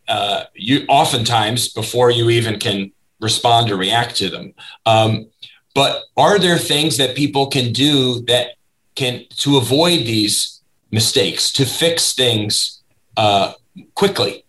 [0.07, 4.53] uh, you oftentimes before you even can respond or react to them.
[4.85, 5.27] Um,
[5.73, 8.51] but are there things that people can do that
[8.93, 10.61] can to avoid these
[10.91, 12.83] mistakes to fix things
[13.17, 13.53] uh,
[13.95, 14.45] quickly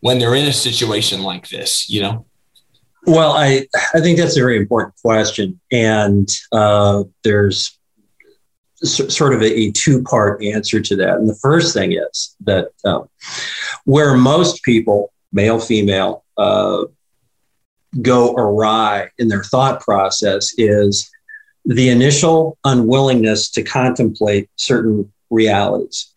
[0.00, 2.24] when they're in a situation like this you know
[3.06, 5.60] well, I, I think that's a very important question.
[5.72, 7.78] And uh, there's
[8.82, 11.16] sort of a, a two part answer to that.
[11.16, 13.08] And the first thing is that um,
[13.84, 16.84] Where most people, male, female, uh,
[18.02, 21.10] go awry in their thought process is
[21.64, 26.14] the initial unwillingness to contemplate certain realities.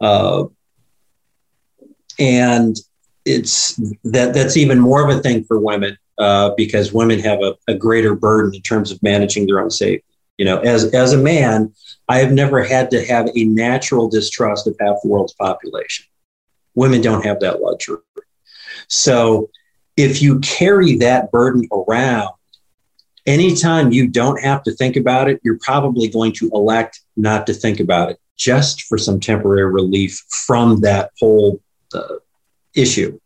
[0.00, 0.44] Uh,
[2.18, 2.76] and
[3.26, 7.54] it's that that's even more of a thing for women uh, because women have a,
[7.68, 10.04] a, greater burden in terms of managing their own safety.
[10.38, 11.74] You know, as as a man,
[12.08, 16.06] I have never had to have a natural distrust of half the world's population.
[16.74, 17.98] Women don't have that luxury.
[18.88, 19.50] So,
[19.96, 22.34] if you carry that burden around,
[23.26, 27.54] anytime you don't have to think about it, you're probably going to elect not to
[27.54, 31.60] think about it just for some temporary relief from that whole
[31.94, 32.16] uh,
[32.76, 33.18] issue.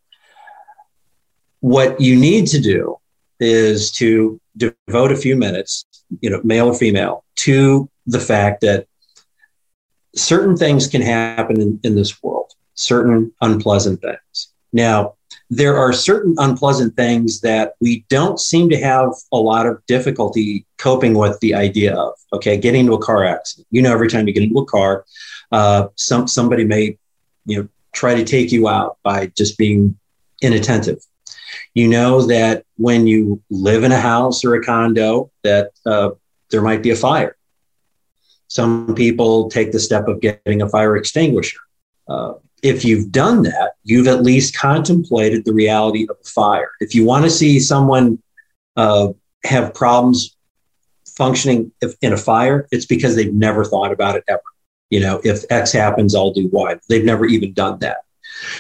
[1.61, 2.97] What you need to do
[3.39, 5.85] is to devote a few minutes,
[6.21, 8.87] you know, male or female, to the fact that
[10.15, 14.53] certain things can happen in, in this world, certain unpleasant things.
[14.73, 15.15] Now,
[15.49, 20.65] there are certain unpleasant things that we don't seem to have a lot of difficulty
[20.79, 22.15] coping with the idea of.
[22.33, 23.67] Okay, getting into a car accident.
[23.71, 25.05] You know, every time you get into a car,
[25.51, 26.97] uh, some somebody may,
[27.47, 29.99] you know, try to take you out by just being
[30.41, 30.99] inattentive.
[31.75, 36.11] You know that when you live in a house or a condo, that uh,
[36.51, 37.37] there might be a fire.
[38.49, 41.61] Some people take the step of getting a fire extinguisher.
[42.09, 46.73] Uh, if you've done that, you've at least contemplated the reality of a fire.
[46.81, 48.21] If you want to see someone
[48.77, 49.09] uh,
[49.45, 50.37] have problems
[51.17, 51.73] functioning
[52.03, 54.43] in a fire, it's because they've never thought about it ever
[54.91, 56.79] you know, if X happens, I'll do Y.
[56.89, 57.99] They've never even done that.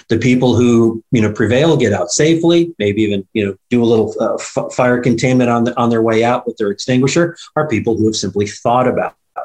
[0.09, 3.87] The people who you know prevail get out safely, maybe even you know do a
[3.87, 7.69] little uh, f- fire containment on the, on their way out with their extinguisher, are
[7.69, 9.43] people who have simply thought about it.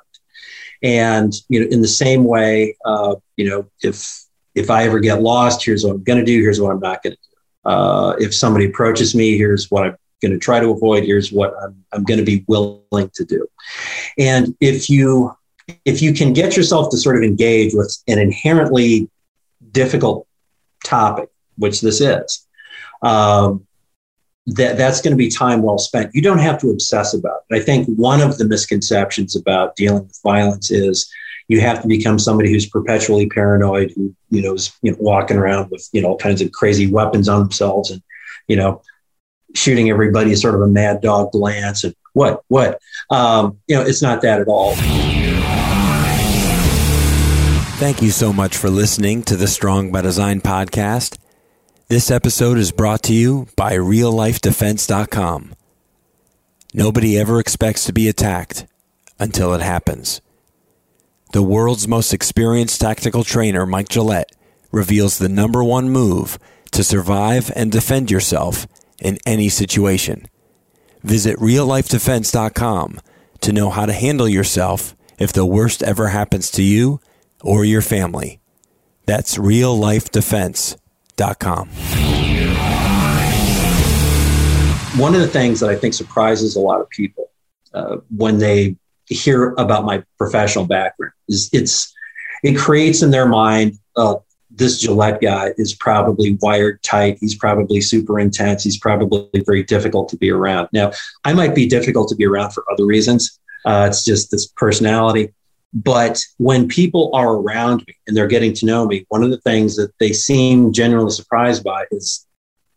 [0.83, 5.21] And you know, in the same way, uh, you know, if if I ever get
[5.21, 6.41] lost, here's what I'm going to do.
[6.41, 7.69] Here's what I'm not going to do.
[7.69, 11.03] Uh, if somebody approaches me, here's what I'm going to try to avoid.
[11.03, 13.47] Here's what I'm, I'm going to be willing to do.
[14.17, 15.35] And if you
[15.85, 19.09] if you can get yourself to sort of engage with an inherently
[19.71, 20.27] difficult
[20.83, 22.45] topic, which this is,
[23.01, 23.65] um,
[24.47, 26.13] that that's going to be time well spent.
[26.13, 27.55] You don't have to obsess about it.
[27.55, 31.11] I think one of the misconceptions about dealing with violence is
[31.47, 35.37] you have to become somebody who's perpetually paranoid, who you know is you know, walking
[35.37, 38.01] around with you know all kinds of crazy weapons on themselves, and
[38.47, 38.81] you know
[39.55, 44.01] shooting everybody sort of a mad dog glance and what what um, you know it's
[44.01, 44.75] not that at all.
[47.77, 51.17] Thank you so much for listening to the Strong by Design podcast.
[51.89, 55.53] This episode is brought to you by reallifedefense.com.
[56.73, 58.65] Nobody ever expects to be attacked
[59.19, 60.21] until it happens.
[61.33, 64.31] The world's most experienced tactical trainer, Mike Gillette,
[64.71, 66.39] reveals the number one move
[66.71, 68.67] to survive and defend yourself
[69.01, 70.29] in any situation.
[71.03, 73.01] Visit reallifedefense.com
[73.41, 77.01] to know how to handle yourself if the worst ever happens to you
[77.41, 78.39] or your family.
[79.05, 81.69] That's reallifedefense.com.
[84.99, 87.29] One of the things that I think surprises a lot of people
[87.73, 91.93] uh, when they hear about my professional background is it's
[92.43, 94.15] it creates in their mind uh,
[94.49, 97.17] this Gillette guy is probably wired tight.
[97.19, 98.63] He's probably super intense.
[98.63, 100.69] He's probably very difficult to be around.
[100.71, 100.91] Now,
[101.23, 103.39] I might be difficult to be around for other reasons.
[103.65, 105.33] Uh, it's just this personality.
[105.75, 109.41] But when people are around me and they're getting to know me, one of the
[109.41, 112.25] things that they seem genuinely surprised by is,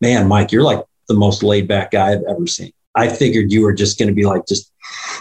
[0.01, 2.73] man, Mike, you're like the most laid back guy I've ever seen.
[2.97, 4.73] I figured you were just going to be like, just,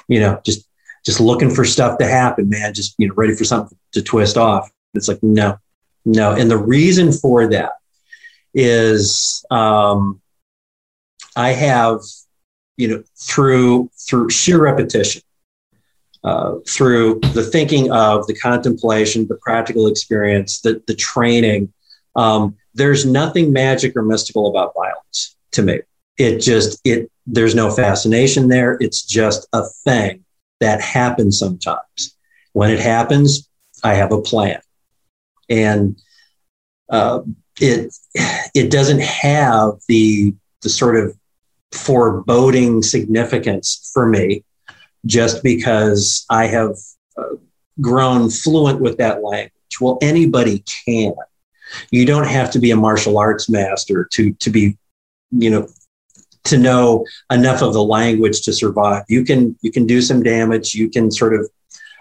[0.07, 0.67] you know, just,
[1.05, 4.37] just looking for stuff to happen, man, just, you know, ready for something to twist
[4.37, 4.71] off.
[4.95, 5.57] It's like, no,
[6.03, 6.31] no.
[6.31, 7.73] And the reason for that
[8.55, 10.19] is, um,
[11.35, 11.99] I have,
[12.75, 15.21] you know, through, through sheer repetition,
[16.23, 21.71] uh, through the thinking of the contemplation, the practical experience, the, the training.
[22.15, 25.79] Um, there's nothing magic or mystical about violence to me.
[26.17, 28.77] It just, it, there's no fascination there.
[28.79, 30.25] It's just a thing
[30.59, 32.15] that happens sometimes.
[32.53, 33.47] When it happens,
[33.83, 34.59] I have a plan.
[35.49, 35.99] And
[36.89, 37.21] uh,
[37.59, 37.95] it,
[38.55, 41.15] it doesn't have the, the sort of
[41.71, 44.43] foreboding significance for me
[45.05, 46.75] just because I have
[47.17, 47.35] uh,
[47.81, 49.51] grown fluent with that language.
[49.79, 51.13] Well, anybody can.
[51.91, 54.77] You don't have to be a martial arts master to to be,
[55.31, 55.67] you know,
[56.45, 59.03] to know enough of the language to survive.
[59.09, 60.73] You can you can do some damage.
[60.73, 61.49] You can sort of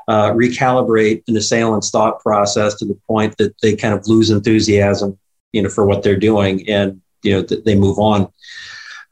[0.09, 5.19] uh, recalibrate an assailant's thought process to the point that they kind of lose enthusiasm,
[5.53, 8.29] you know, for what they're doing, and you know, th- they move on.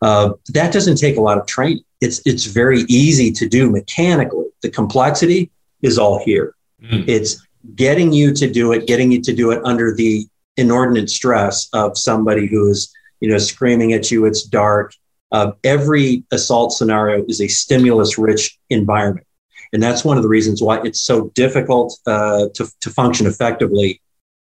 [0.01, 1.83] Uh, that doesn't take a lot of training.
[2.05, 4.49] It's it's very easy to do mechanically.
[4.65, 5.51] The complexity
[5.81, 6.49] is all here.
[6.83, 7.09] Mm.
[7.17, 7.33] It's
[7.75, 10.27] getting you to do it, getting you to do it under the
[10.57, 14.27] inordinate stress of somebody who is, you know, screaming at you.
[14.27, 14.93] It's dark.
[15.33, 19.27] Uh, every assault scenario is a stimulus-rich environment,
[19.73, 24.01] and that's one of the reasons why it's so difficult uh, to to function effectively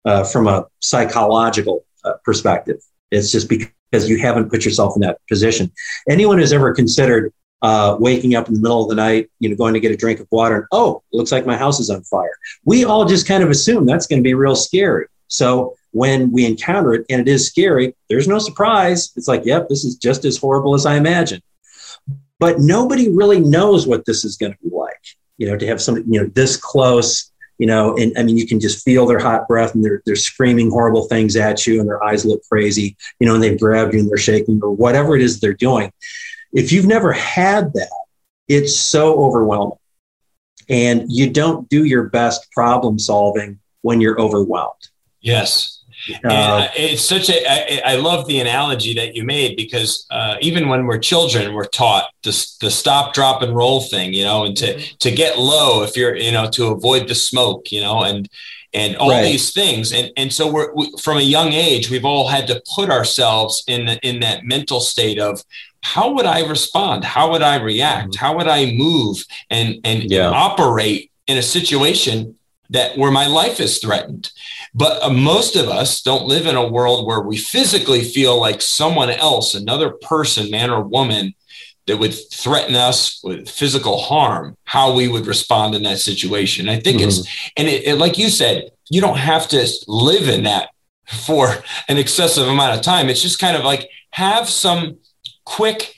[0.09, 2.79] uh, from a psychological uh, perspective.
[3.11, 5.71] It's just because you haven't put yourself in that position.
[6.09, 7.31] Anyone who's ever considered
[7.61, 9.97] uh, waking up in the middle of the night, you know, going to get a
[9.97, 12.37] drink of water, and oh, looks like my house is on fire.
[12.65, 15.07] We all just kind of assume that's going to be real scary.
[15.27, 19.11] So when we encounter it and it is scary, there's no surprise.
[19.15, 21.41] It's like, yep, this is just as horrible as I imagined.
[22.39, 24.99] But nobody really knows what this is going to be like.
[25.37, 28.47] You know, to have somebody, you know, this close, you know, and I mean, you
[28.47, 31.87] can just feel their hot breath and they're, they're screaming horrible things at you and
[31.87, 35.15] their eyes look crazy, you know, and they've grabbed you and they're shaking or whatever
[35.15, 35.91] it is they're doing.
[36.53, 38.05] If you've never had that,
[38.47, 39.77] it's so overwhelming.
[40.69, 44.89] And you don't do your best problem solving when you're overwhelmed.
[45.21, 45.81] Yes.
[46.23, 47.45] Uh, it's such a.
[47.47, 51.65] I, I love the analogy that you made because uh, even when we're children, we're
[51.65, 54.95] taught the, the stop, drop, and roll thing, you know, and to mm-hmm.
[54.97, 58.27] to get low if you're, you know, to avoid the smoke, you know, and
[58.73, 59.23] and all right.
[59.23, 62.61] these things, and and so we're we, from a young age, we've all had to
[62.75, 65.43] put ourselves in the, in that mental state of
[65.83, 67.03] how would I respond?
[67.03, 68.11] How would I react?
[68.11, 68.25] Mm-hmm.
[68.25, 70.27] How would I move and and, yeah.
[70.27, 72.37] and operate in a situation
[72.69, 74.31] that where my life is threatened?
[74.73, 78.61] But uh, most of us don't live in a world where we physically feel like
[78.61, 81.33] someone else, another person, man or woman,
[81.91, 86.69] that would threaten us with physical harm, how we would respond in that situation.
[86.69, 87.09] I think mm-hmm.
[87.09, 90.69] it's, and it, it, like you said, you don't have to live in that
[91.05, 91.53] for
[91.89, 93.09] an excessive amount of time.
[93.09, 94.99] It's just kind of like have some
[95.43, 95.93] quick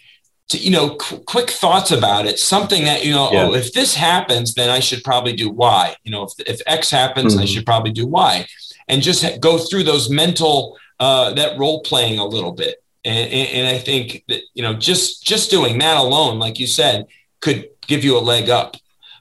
[0.50, 2.40] to, you know, qu- quick thoughts about it.
[2.40, 3.46] Something that, you know, yeah.
[3.46, 5.96] oh, if this happens, then I should probably do Y.
[6.04, 7.44] You know, if, if X happens, mm-hmm.
[7.44, 8.48] I should probably do Y.
[8.88, 12.83] And just go through those mental, uh, that role playing a little bit.
[13.06, 17.08] And, and, I think that, you know, just, just doing that alone, like you said,
[17.42, 18.78] could give you a leg up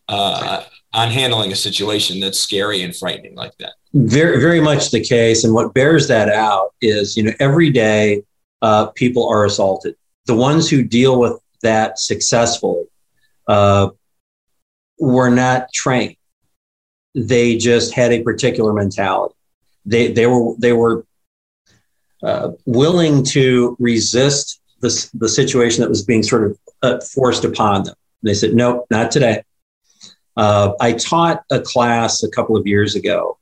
[0.09, 0.62] uh,
[0.93, 3.72] on handling a situation that's scary and frightening like that.
[3.93, 5.43] Very, very much the case.
[5.43, 8.22] And what bears that out is, you know, every day
[8.62, 12.85] uh, people are assaulted the ones who deal with that successfully
[13.49, 13.91] uh,
[14.99, 16.16] were not trained.
[17.14, 19.35] They just had a particular mentality.
[19.85, 21.05] They they were they were
[22.23, 27.85] uh, willing to resist the the situation that was being sort of uh, forced upon
[27.85, 27.95] them.
[28.23, 29.43] And they said, "Nope, not today."
[30.37, 33.39] Uh, I taught a class a couple of years ago.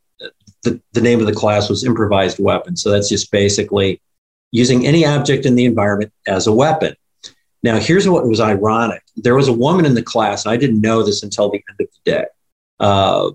[0.63, 2.77] The, the name of the class was improvised weapon.
[2.77, 4.01] So that's just basically
[4.51, 6.95] using any object in the environment as a weapon.
[7.63, 9.03] Now, here's what was ironic.
[9.17, 11.81] There was a woman in the class, and I didn't know this until the end
[11.81, 12.25] of the day,
[12.81, 13.31] uh,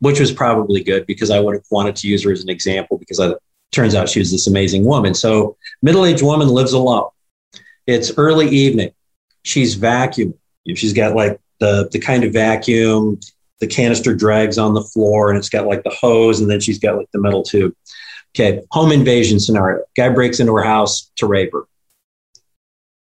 [0.00, 2.98] which was probably good because I would have wanted to use her as an example
[2.98, 3.38] because it
[3.72, 5.14] turns out she was this amazing woman.
[5.14, 7.08] So, middle aged woman lives alone.
[7.86, 8.92] It's early evening.
[9.42, 10.38] She's vacuuming.
[10.74, 13.18] She's got like the, the kind of vacuum,
[13.60, 16.78] the canister drags on the floor, and it's got like the hose, and then she's
[16.78, 17.74] got like the metal tube.
[18.34, 19.82] Okay, home invasion scenario.
[19.96, 21.64] Guy breaks into her house to rape her.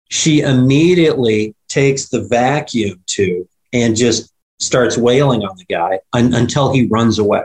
[0.08, 6.72] She immediately takes the vacuum tube and just starts wailing on the guy un- until
[6.72, 7.44] he runs away.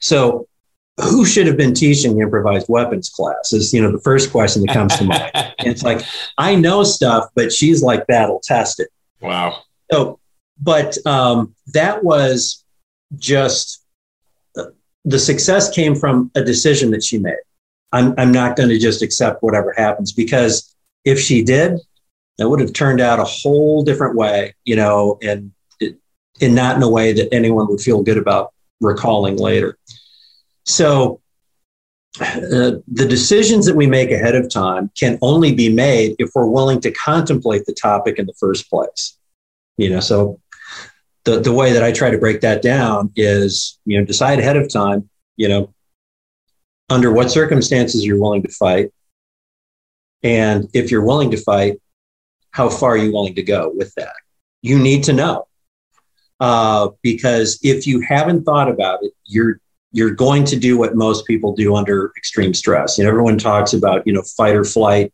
[0.00, 0.48] So,
[1.02, 3.52] who should have been teaching the improvised weapons class?
[3.52, 5.30] Is you know the first question that comes to mind.
[5.34, 6.02] and it's like
[6.38, 8.88] I know stuff, but she's like battle tested.
[9.20, 9.62] Wow.
[9.90, 10.20] So,
[10.60, 12.64] but um, that was
[13.16, 13.84] just
[15.08, 17.36] the success came from a decision that she made.
[17.92, 20.74] I'm, I'm not going to just accept whatever happens because
[21.04, 21.78] if she did,
[22.36, 25.52] that would have turned out a whole different way, you know, and
[26.40, 29.76] and not in a way that anyone would feel good about recalling later.
[30.68, 31.20] So
[32.20, 36.46] uh, the decisions that we make ahead of time can only be made if we're
[36.46, 39.16] willing to contemplate the topic in the first place.
[39.78, 40.40] You know, so
[41.24, 44.56] the, the way that I try to break that down is, you know, decide ahead
[44.56, 45.72] of time, you know,
[46.90, 48.92] under what circumstances you're willing to fight.
[50.22, 51.80] And if you're willing to fight,
[52.50, 54.14] how far are you willing to go with that?
[54.60, 55.46] You need to know.
[56.40, 59.60] Uh, because if you haven't thought about it, you're
[59.92, 62.98] you're going to do what most people do under extreme stress.
[62.98, 65.12] You know, everyone talks about, you know, fight or flight,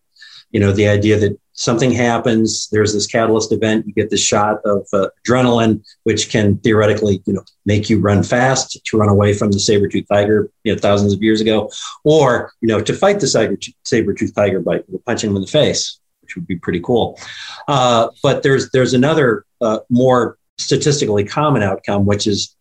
[0.54, 4.60] You know, the idea that something happens, there's this catalyst event, you get the shot
[4.64, 9.34] of uh, adrenaline, which can theoretically, you know, make you run fast to run away
[9.34, 11.68] from the saber-toothed tiger, you know, thousands of years ago,
[12.04, 16.36] or, you know, to fight the saber-toothed tiger by punching him in the face, which
[16.36, 17.18] would be pretty cool.
[17.66, 22.54] Uh, but there's, there's another uh, more statistically common outcome, which is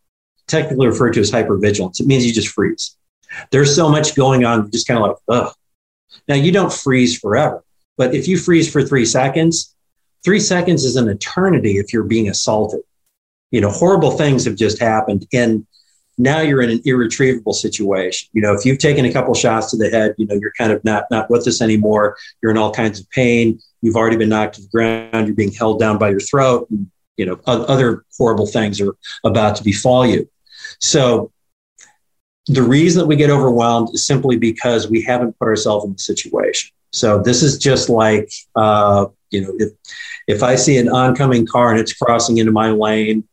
[0.47, 1.99] technically referred to as hypervigilance.
[1.99, 2.95] It means you just freeze.
[3.51, 5.53] There's so much going on, just kind of like, ugh.
[6.27, 7.63] Now you don't freeze forever
[7.97, 9.75] but if you freeze for three seconds,
[10.23, 12.81] three seconds is an eternity if you're being assaulted.
[13.51, 15.27] You know, horrible things have just happened.
[15.31, 15.65] And
[16.17, 18.29] now you're in an irretrievable situation.
[18.33, 20.71] You know, if you've taken a couple shots to the head, you know, you're kind
[20.71, 22.17] of not not with us anymore.
[22.41, 23.59] You're in all kinds of pain.
[23.81, 25.27] You've already been knocked to the ground.
[25.27, 26.67] You're being held down by your throat.
[26.69, 30.27] And, you know, other horrible things are about to befall you.
[30.79, 31.31] So
[32.47, 35.99] the reason that we get overwhelmed is simply because we haven't put ourselves in the
[35.99, 36.71] situation.
[36.91, 39.71] So this is just like, uh, you know, if,
[40.27, 43.27] if I see an oncoming car and it's crossing into my lane,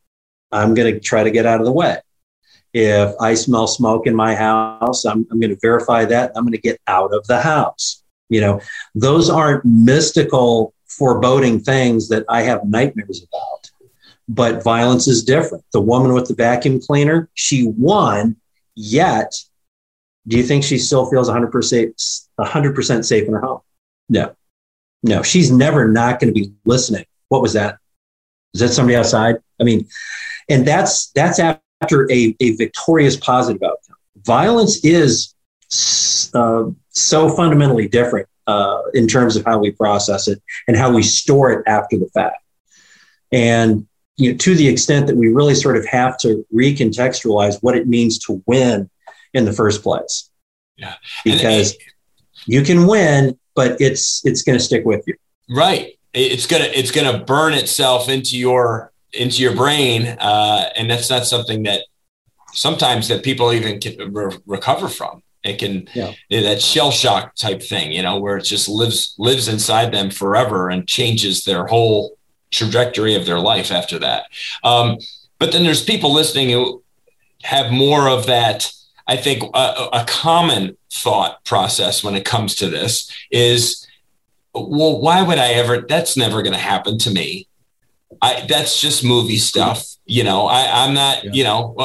[0.53, 1.99] I'm going to try to get out of the way.
[2.73, 6.33] If I smell smoke in my house, I'm, I'm going to verify that.
[6.35, 8.03] I'm going to get out of the house.
[8.29, 8.61] You know,
[8.95, 13.60] those aren't mystical, foreboding things that I have nightmares about.
[14.33, 15.65] But violence is different.
[15.73, 18.37] The woman with the vacuum cleaner, she won,
[18.77, 19.35] yet
[20.29, 23.61] do you think she still feels 100%, 100% safe in her home?
[24.09, 24.37] No.
[25.03, 27.07] No, she's never not going to be listening.
[27.29, 27.79] What was that?
[28.55, 29.37] Is that somebody outside?
[29.61, 29.89] I mean,
[30.49, 33.97] and that's that's after a, a victorious positive outcome.
[34.25, 35.35] Violence is
[36.35, 41.03] uh, so fundamentally different uh, in terms of how we process it and how we
[41.03, 42.43] store it after the fact.
[43.33, 43.87] And
[44.21, 47.89] you know, to the extent that we really sort of have to recontextualize what it
[47.89, 48.91] means to win
[49.33, 50.31] in the first place.
[50.77, 50.95] Yeah.
[51.25, 51.79] Because it,
[52.47, 55.15] you can win, but it's it's going to stick with you.
[55.49, 55.99] Right.
[56.13, 61.25] It's gonna it's gonna burn itself into your into your brain, uh, and that's not
[61.25, 61.83] something that
[62.53, 65.23] sometimes that people even can re- recover from.
[65.45, 66.13] It can yeah.
[66.31, 70.69] that shell shock type thing, you know, where it just lives lives inside them forever
[70.69, 72.19] and changes their whole
[72.51, 74.27] trajectory of their life after that.
[74.63, 74.99] Um,
[75.39, 76.83] but then there's people listening who
[77.43, 78.73] have more of that
[79.11, 83.85] I think a, a common thought process when it comes to this is,
[84.55, 85.81] well, why would I ever?
[85.81, 87.49] That's never going to happen to me.
[88.23, 89.85] I, that's just movie stuff.
[90.07, 91.31] You know, I, I'm not, yeah.
[91.33, 91.77] you know,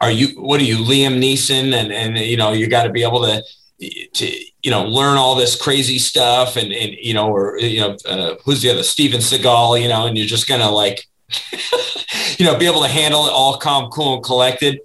[0.00, 1.74] are you, what are you, Liam Neeson?
[1.74, 3.42] And, and, you know, you got to be able to,
[3.80, 4.26] to,
[4.62, 8.34] you know, learn all this crazy stuff and, and, you know, or, you know, uh,
[8.44, 11.06] who's the other Steven Seagal, you know, and you're just to like,
[12.38, 14.80] you know, be able to handle it all calm, cool and collected.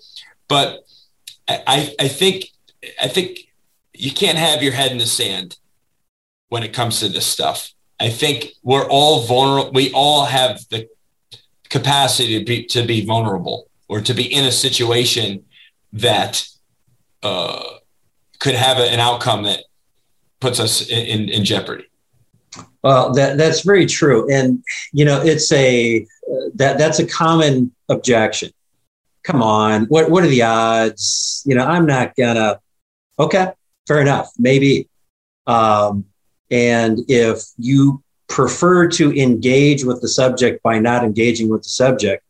[0.48, 0.86] But
[1.48, 2.52] I, I think
[3.02, 3.52] I think
[3.94, 5.58] you can't have your head in the sand
[6.50, 7.74] when it comes to this stuff.
[8.00, 9.72] I think we're all vulnerable.
[9.72, 10.88] We all have the
[11.70, 15.46] capacity to be, to be vulnerable or to be in a situation
[15.94, 16.46] that
[17.24, 17.64] uh,
[18.46, 19.66] could have an outcome that
[20.40, 21.86] puts us in, in jeopardy.
[22.84, 26.06] Well, that that's very true, and you know, it's a
[26.54, 28.52] that that's a common objection
[29.26, 31.44] come on, what what are the odds?
[31.46, 32.60] You know, I'm not gonna.
[33.20, 33.48] Okay,
[33.88, 34.88] fair enough, maybe.
[35.48, 36.06] Um,
[36.52, 42.24] and if you prefer to engage with the subject by not engaging with the subject,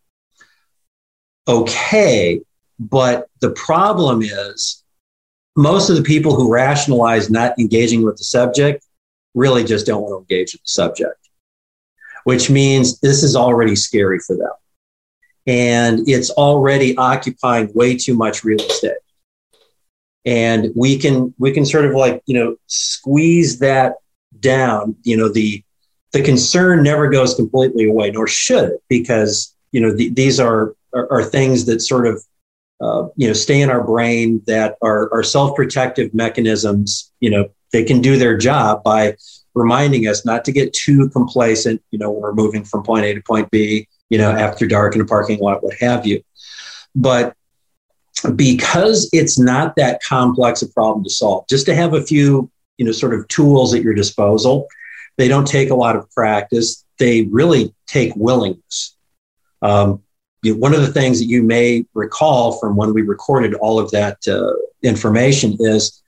[1.48, 2.42] okay.
[2.80, 4.84] But the problem is,
[5.56, 8.86] most of the people who rationalize not engaging with the subject
[9.34, 11.30] really just don't want to engage with the subject,
[12.24, 14.52] which means this is already scary for them.
[15.48, 18.94] And it's already occupying way too much real estate.
[20.26, 23.98] And we can we can sort of like you know squeeze that
[24.40, 24.96] down.
[25.04, 25.64] You know the
[26.14, 30.74] the concern never goes completely away nor should it because you know the, these are,
[30.94, 32.24] are, are things that sort of
[32.82, 37.84] uh, you know stay in our brain that are, are self-protective mechanisms you know they
[37.84, 39.16] can do their job by
[39.54, 43.22] reminding us not to get too complacent you know we're moving from point a to
[43.22, 46.22] point b you know, after dark in a parking lot, what have you.
[46.96, 47.36] But
[48.36, 52.86] because it's not that complex a problem to solve, just to have a few, you
[52.86, 54.68] know, sort of tools at your disposal,
[55.18, 56.86] they don't take a lot of practice.
[56.98, 58.96] They really take willingness.
[59.62, 60.02] Um,
[60.46, 63.92] you one of the things that you may recall from when we recorded all of
[63.92, 66.02] that uh, information is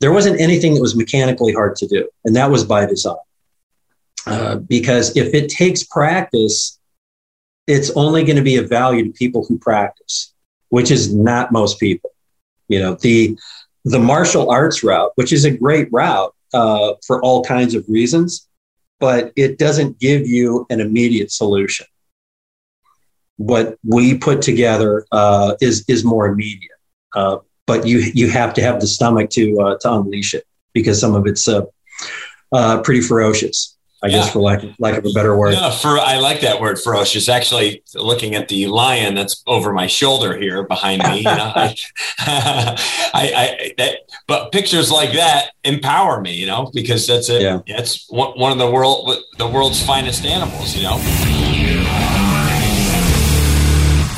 [0.00, 3.16] there wasn't anything that was mechanically hard to do, and that was by design.
[4.26, 6.78] Uh, because if it takes practice,
[7.66, 10.32] it's only going to be of value to people who practice,
[10.68, 12.10] which is not most people.
[12.68, 13.38] You know, the
[13.84, 18.48] the martial arts route, which is a great route uh, for all kinds of reasons,
[19.00, 21.86] but it doesn't give you an immediate solution.
[23.36, 26.78] What we put together uh, is is more immediate,
[27.14, 31.00] uh, but you you have to have the stomach to uh, to unleash it because
[31.00, 31.62] some of it's uh,
[32.52, 33.76] uh, pretty ferocious.
[34.04, 34.16] I yeah.
[34.16, 35.54] guess for lack, lack of a better word.
[35.54, 37.28] Yeah, for I like that word ferocious.
[37.28, 41.76] Actually, looking at the lion that's over my shoulder here behind me, you know, I,
[42.18, 42.76] I,
[43.14, 47.42] I that, but pictures like that empower me, you know, because that's it.
[47.42, 47.60] Yeah.
[47.66, 51.51] It's one of the world, the world's finest animals, you know.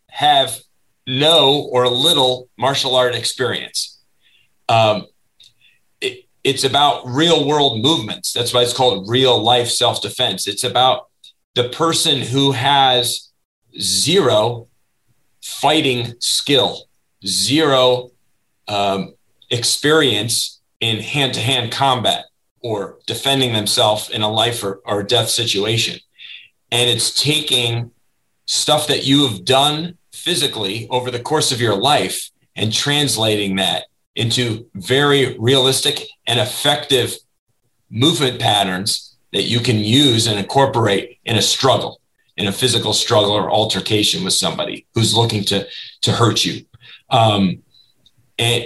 [0.10, 0.60] have
[1.08, 4.00] no or little martial art experience
[4.70, 5.08] um,
[6.00, 8.32] it, it's about real world movements.
[8.32, 10.48] That's why it's called real life self defense.
[10.48, 11.08] It's about
[11.56, 13.32] the person who has
[13.80, 14.68] zero
[15.42, 16.88] fighting skill,
[17.26, 18.12] zero
[18.68, 19.16] um,
[19.50, 22.26] experience in hand to hand combat
[22.62, 26.00] or defending themselves in a life or, or death situation.
[26.72, 27.92] And it's taking
[28.46, 33.86] stuff that you have done physically over the course of your life and translating that
[34.16, 37.16] into very realistic and effective
[37.90, 42.02] movement patterns that you can use and incorporate in a struggle,
[42.36, 45.68] in a physical struggle or altercation with somebody who's looking to
[46.02, 46.66] to hurt you.
[47.10, 47.64] Um,
[48.38, 48.66] and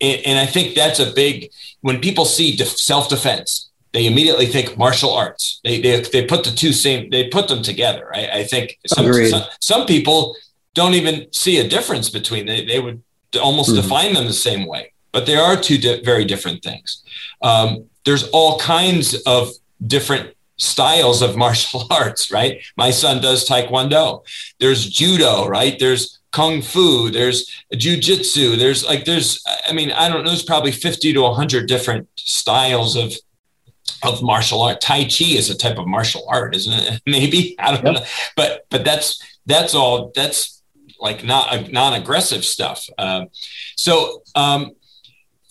[0.00, 5.12] and I think that's a big when people see self defense, they immediately think martial
[5.12, 5.60] arts.
[5.64, 8.10] They, they they put the two same they put them together.
[8.14, 10.36] I, I think some, some, some people
[10.74, 13.02] don't even see a difference between they, they would
[13.40, 13.82] almost mm-hmm.
[13.82, 17.02] define them the same way, but they are two di- very different things.
[17.42, 19.50] Um, there's all kinds of
[19.86, 22.60] different styles of martial arts, right?
[22.76, 24.24] My son does taekwondo.
[24.60, 25.78] There's judo, right?
[25.78, 27.10] There's kung fu.
[27.10, 28.56] There's jujitsu.
[28.56, 30.30] There's like there's I mean I don't know.
[30.30, 33.14] There's probably 50 to 100 different styles of
[34.02, 34.80] of martial art.
[34.80, 37.02] Tai Chi is a type of martial art, isn't it?
[37.06, 37.94] Maybe I don't yep.
[37.94, 38.06] know,
[38.36, 40.12] but but that's that's all.
[40.14, 40.62] That's
[41.00, 42.88] like not non-aggressive stuff.
[42.98, 43.26] Uh,
[43.76, 44.72] so, um,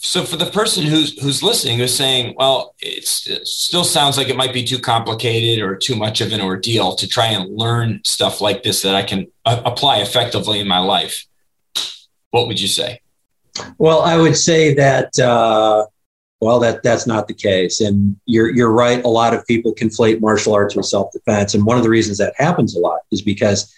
[0.07, 4.37] so for the person who's who's listening, who's saying, "Well, it still sounds like it
[4.37, 8.39] might be too complicated or too much of an ordeal to try and learn stuff
[8.39, 11.25] like this that I can uh, apply effectively in my life,"
[12.31, 13.01] what would you say?
[13.79, 15.19] Well, I would say that.
[15.19, 15.87] Uh,
[16.39, 19.03] well, that that's not the case, and you're you're right.
[19.03, 22.17] A lot of people conflate martial arts with self defense, and one of the reasons
[22.19, 23.73] that happens a lot is because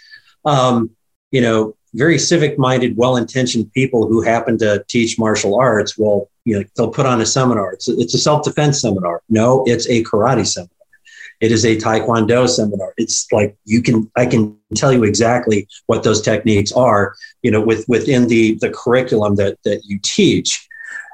[0.45, 0.91] um,
[1.32, 6.29] you know, very civic minded, well intentioned people who happen to teach martial arts will,
[6.45, 7.73] you know, they'll put on a seminar.
[7.73, 9.21] It's a, it's a self defense seminar.
[9.29, 10.69] No, it's a karate seminar.
[11.39, 12.93] It is a taekwondo seminar.
[12.97, 17.61] It's like you can, I can tell you exactly what those techniques are, you know,
[17.61, 20.67] with, within the, the curriculum that, that you teach.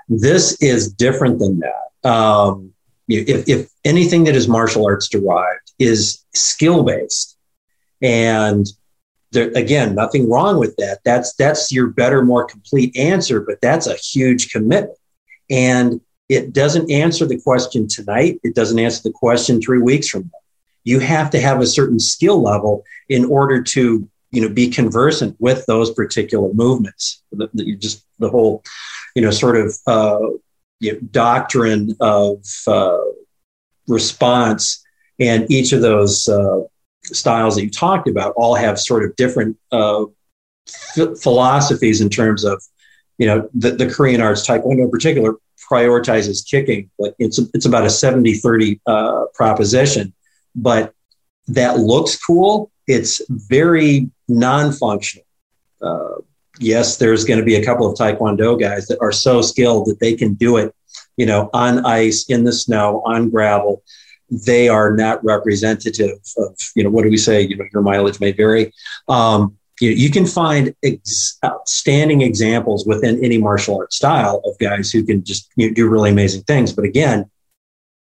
[0.10, 2.10] This is different than that.
[2.10, 2.74] Um,
[3.08, 7.38] if, if anything that is martial arts derived is skill based
[8.02, 8.66] and
[9.36, 11.00] there, again, nothing wrong with that.
[11.06, 14.98] That's that's your better, more complete answer, but that's a huge commitment.
[15.50, 18.40] And it doesn't answer the question tonight.
[18.44, 20.40] It doesn't answer the question three weeks from now.
[20.84, 25.36] You have to have a certain skill level in order to, you know, be conversant
[25.40, 27.22] with those particular movements.
[27.32, 28.64] The, the just the whole,
[29.16, 30.20] you know, sort of uh,
[30.80, 32.98] you know, doctrine of uh,
[33.88, 34.84] response
[35.20, 36.62] and each of those uh,
[37.14, 40.06] styles that you talked about all have sort of different uh,
[41.22, 42.62] philosophies in terms of,
[43.18, 45.36] you know, the, the Korean arts, Taekwondo in particular,
[45.70, 46.90] prioritizes kicking.
[47.00, 50.14] but it's, it's about a 70 30 uh, proposition,
[50.56, 50.94] but
[51.48, 52.72] that looks cool.
[52.88, 55.26] It's very non functional.
[55.82, 56.22] Uh,
[56.60, 60.00] yes, there's going to be a couple of Taekwondo guys that are so skilled that
[60.00, 60.74] they can do it,
[61.18, 63.84] you know, on ice, in the snow, on gravel
[64.30, 67.42] they are not representative of, you know, what do we say?
[67.42, 68.74] You know, your mileage may vary.
[69.08, 74.92] Um, you, you can find ex- outstanding examples within any martial art style of guys
[74.92, 76.72] who can just you know, do really amazing things.
[76.74, 77.30] But again,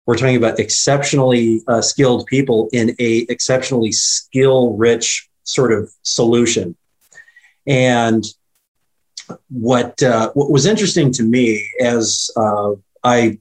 [0.05, 6.76] we're talking about exceptionally uh, skilled people in a exceptionally skill rich sort of solution.
[7.66, 8.24] And
[9.49, 13.39] what uh, what was interesting to me as uh, I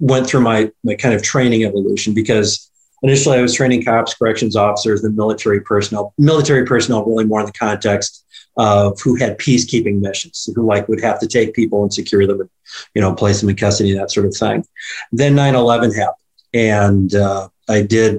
[0.00, 2.70] went through my my kind of training evolution because
[3.02, 6.14] initially I was training cops, corrections officers, and military personnel.
[6.18, 8.24] Military personnel really more in the context
[8.56, 12.40] of who had peacekeeping missions, who like would have to take people and secure them
[12.40, 12.50] and
[12.94, 14.64] you know place them in custody, that sort of thing.
[15.12, 16.16] Then 9/11 happened,
[16.52, 18.18] and uh, I did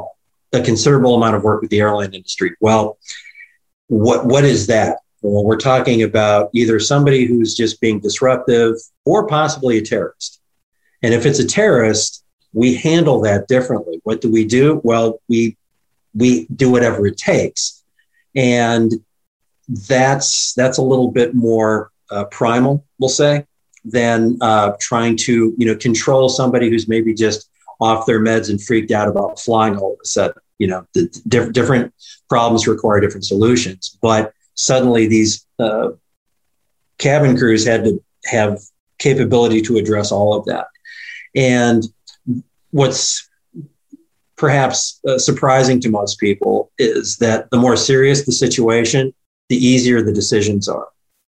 [0.53, 2.55] a considerable amount of work with the airline industry.
[2.61, 2.97] Well,
[3.87, 4.99] what what is that?
[5.21, 8.75] Well, we're talking about either somebody who's just being disruptive
[9.05, 10.40] or possibly a terrorist.
[11.03, 12.23] And if it's a terrorist,
[12.53, 13.99] we handle that differently.
[14.03, 14.81] What do we do?
[14.83, 15.57] Well, we
[16.13, 17.83] we do whatever it takes,
[18.35, 18.91] and
[19.87, 23.45] that's that's a little bit more uh, primal, we'll say,
[23.85, 27.49] than uh, trying to you know control somebody who's maybe just
[27.79, 30.41] off their meds and freaked out about flying all of a sudden.
[30.59, 31.93] You know, the diff- different
[32.29, 35.89] problems require different solutions, but suddenly these uh,
[36.97, 38.59] cabin crews had to have
[38.99, 40.67] capability to address all of that.
[41.35, 41.83] And
[42.71, 43.29] what's
[44.37, 49.13] perhaps uh, surprising to most people is that the more serious the situation,
[49.49, 50.87] the easier the decisions are,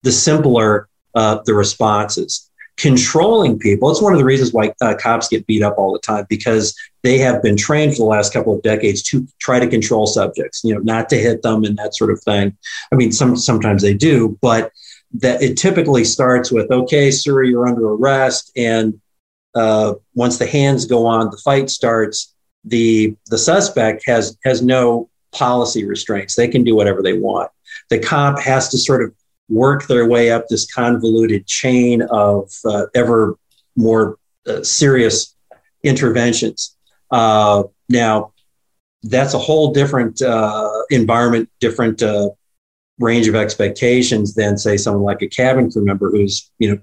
[0.04, 2.48] the simpler uh, the responses.
[2.78, 6.00] Controlling people, it's one of the reasons why uh, cops get beat up all the
[6.00, 9.68] time because they have been trained for the last couple of decades to try to
[9.68, 12.58] control subjects, you know, not to hit them and that sort of thing.
[12.92, 14.72] I mean, some sometimes they do, but
[15.16, 18.52] that it typically starts with, okay, sir, you're under arrest.
[18.56, 19.00] And
[19.56, 22.34] uh, once the hands go on, the fight starts.
[22.64, 26.36] The the suspect has has no policy restraints.
[26.36, 27.50] They can do whatever they want.
[27.90, 29.14] The cop has to sort of
[29.50, 33.36] work their way up this convoluted chain of uh, ever
[33.76, 35.36] more uh, serious
[35.84, 36.76] interventions.
[37.10, 38.32] Uh, now,
[39.04, 42.30] that's a whole different uh, environment, different uh,
[43.00, 46.80] range of expectations than, say, someone like a cabin crew member who's, you know,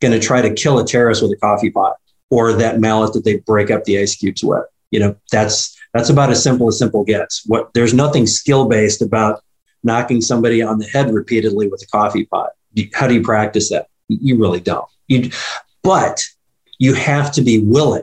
[0.00, 1.96] going to try to kill a terrorist with a coffee pot
[2.30, 4.64] or that mallet that they break up the ice cubes with.
[4.90, 7.44] You know, that's that's about as simple as simple gets.
[7.46, 9.42] What there's nothing skill based about
[9.82, 12.50] knocking somebody on the head repeatedly with a coffee pot.
[12.92, 13.88] How do you practice that?
[14.08, 14.86] You really don't.
[15.08, 15.30] You,
[15.82, 16.22] but
[16.78, 18.02] you have to be willing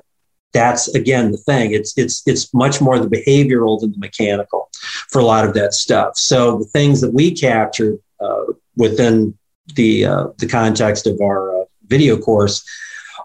[0.57, 1.73] that's again the thing.
[1.73, 4.69] It's it's it's much more the behavioral than the mechanical
[5.09, 6.17] for a lot of that stuff.
[6.17, 8.45] So the things that we captured uh,
[8.75, 9.37] within
[9.75, 12.63] the uh, the context of our uh, video course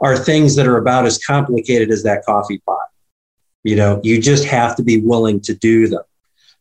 [0.00, 2.88] are things that are about as complicated as that coffee pot.
[3.62, 6.02] You know, you just have to be willing to do them.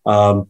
[0.06, 0.48] Um,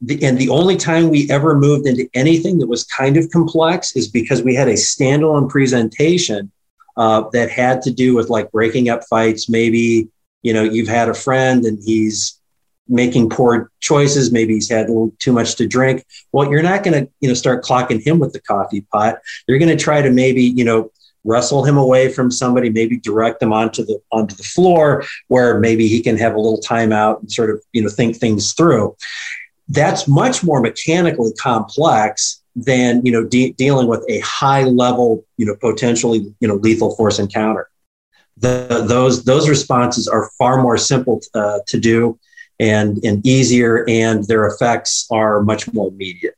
[0.00, 3.94] the, and the only time we ever moved into anything that was kind of complex
[3.94, 6.50] is because we had a standalone presentation
[6.96, 9.48] uh, that had to do with like breaking up fights.
[9.48, 10.08] Maybe,
[10.42, 12.40] you know, you've had a friend and he's
[12.88, 14.32] making poor choices.
[14.32, 16.04] Maybe he's had a little too much to drink.
[16.32, 19.16] Well, you're not going to, you know, start clocking him with the coffee pot.
[19.46, 20.90] You're going to try to maybe, you know,
[21.24, 25.86] wrestle him away from somebody, maybe direct him onto the onto the floor where maybe
[25.86, 28.96] he can have a little timeout and sort of, you know, think things through.
[29.68, 35.46] That's much more mechanically complex than you know de- dealing with a high level you
[35.46, 37.70] know potentially you know lethal force encounter
[38.36, 42.18] the, those those responses are far more simple uh, to do
[42.62, 46.36] and and easier and their effects are much more immediate.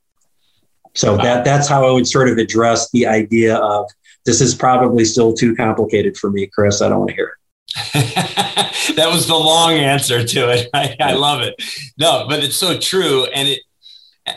[0.94, 3.90] So that that's how i would sort of address the idea of
[4.24, 6.80] this is probably still too complicated for me chris.
[6.80, 8.60] I don't want to hear it.
[8.96, 10.68] That was the long answer to it.
[10.74, 11.54] I, I love it.
[11.98, 13.60] No but it's so true and it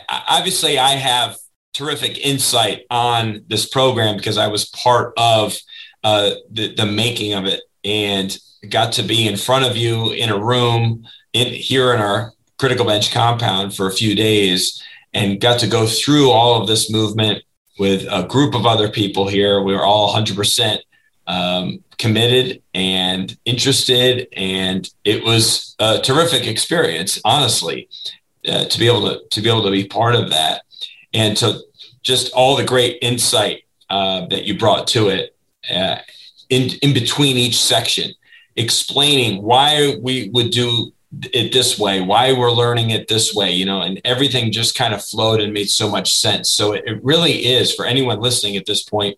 [0.08, 1.36] obviously i have
[1.78, 5.56] terrific insight on this program because I was part of
[6.02, 8.36] uh, the, the making of it and
[8.68, 12.84] got to be in front of you in a room in here in our critical
[12.84, 14.82] bench compound for a few days
[15.14, 17.42] and got to go through all of this movement
[17.78, 19.62] with a group of other people here.
[19.62, 20.78] We were all 100%
[21.26, 27.88] um, committed and interested, and it was a terrific experience, honestly,
[28.48, 30.62] uh, to be able to to be able to be part of that
[31.12, 31.60] and to
[32.02, 35.36] just all the great insight uh, that you brought to it
[35.70, 35.96] uh,
[36.48, 38.12] in in between each section,
[38.56, 40.92] explaining why we would do
[41.32, 44.92] it this way, why we're learning it this way, you know, and everything just kind
[44.92, 46.50] of flowed and made so much sense.
[46.50, 49.16] So it, it really is for anyone listening at this point.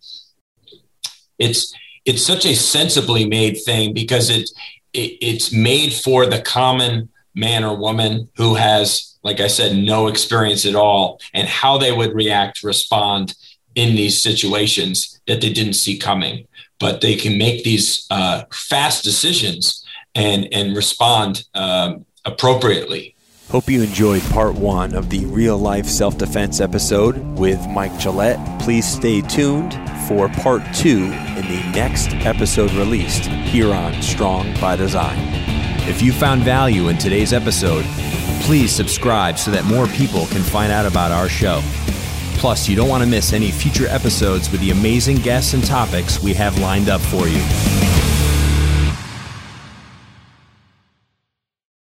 [1.39, 1.75] It's
[2.05, 4.51] it's such a sensibly made thing because it,
[4.93, 10.09] it it's made for the common man or woman who has like I said, no
[10.09, 13.35] experience at all, and how they would react, respond
[13.75, 16.47] in these situations that they didn't see coming.
[16.79, 19.85] But they can make these uh, fast decisions
[20.15, 23.15] and and respond um, appropriately.
[23.51, 28.39] Hope you enjoyed part one of the real life self defense episode with Mike Gillette.
[28.61, 29.75] Please stay tuned
[30.07, 35.19] for part two in the next episode released here on Strong by Design.
[35.89, 37.85] If you found value in today's episode,
[38.43, 41.61] please subscribe so that more people can find out about our show.
[42.39, 46.23] Plus, you don't want to miss any future episodes with the amazing guests and topics
[46.23, 47.90] we have lined up for you.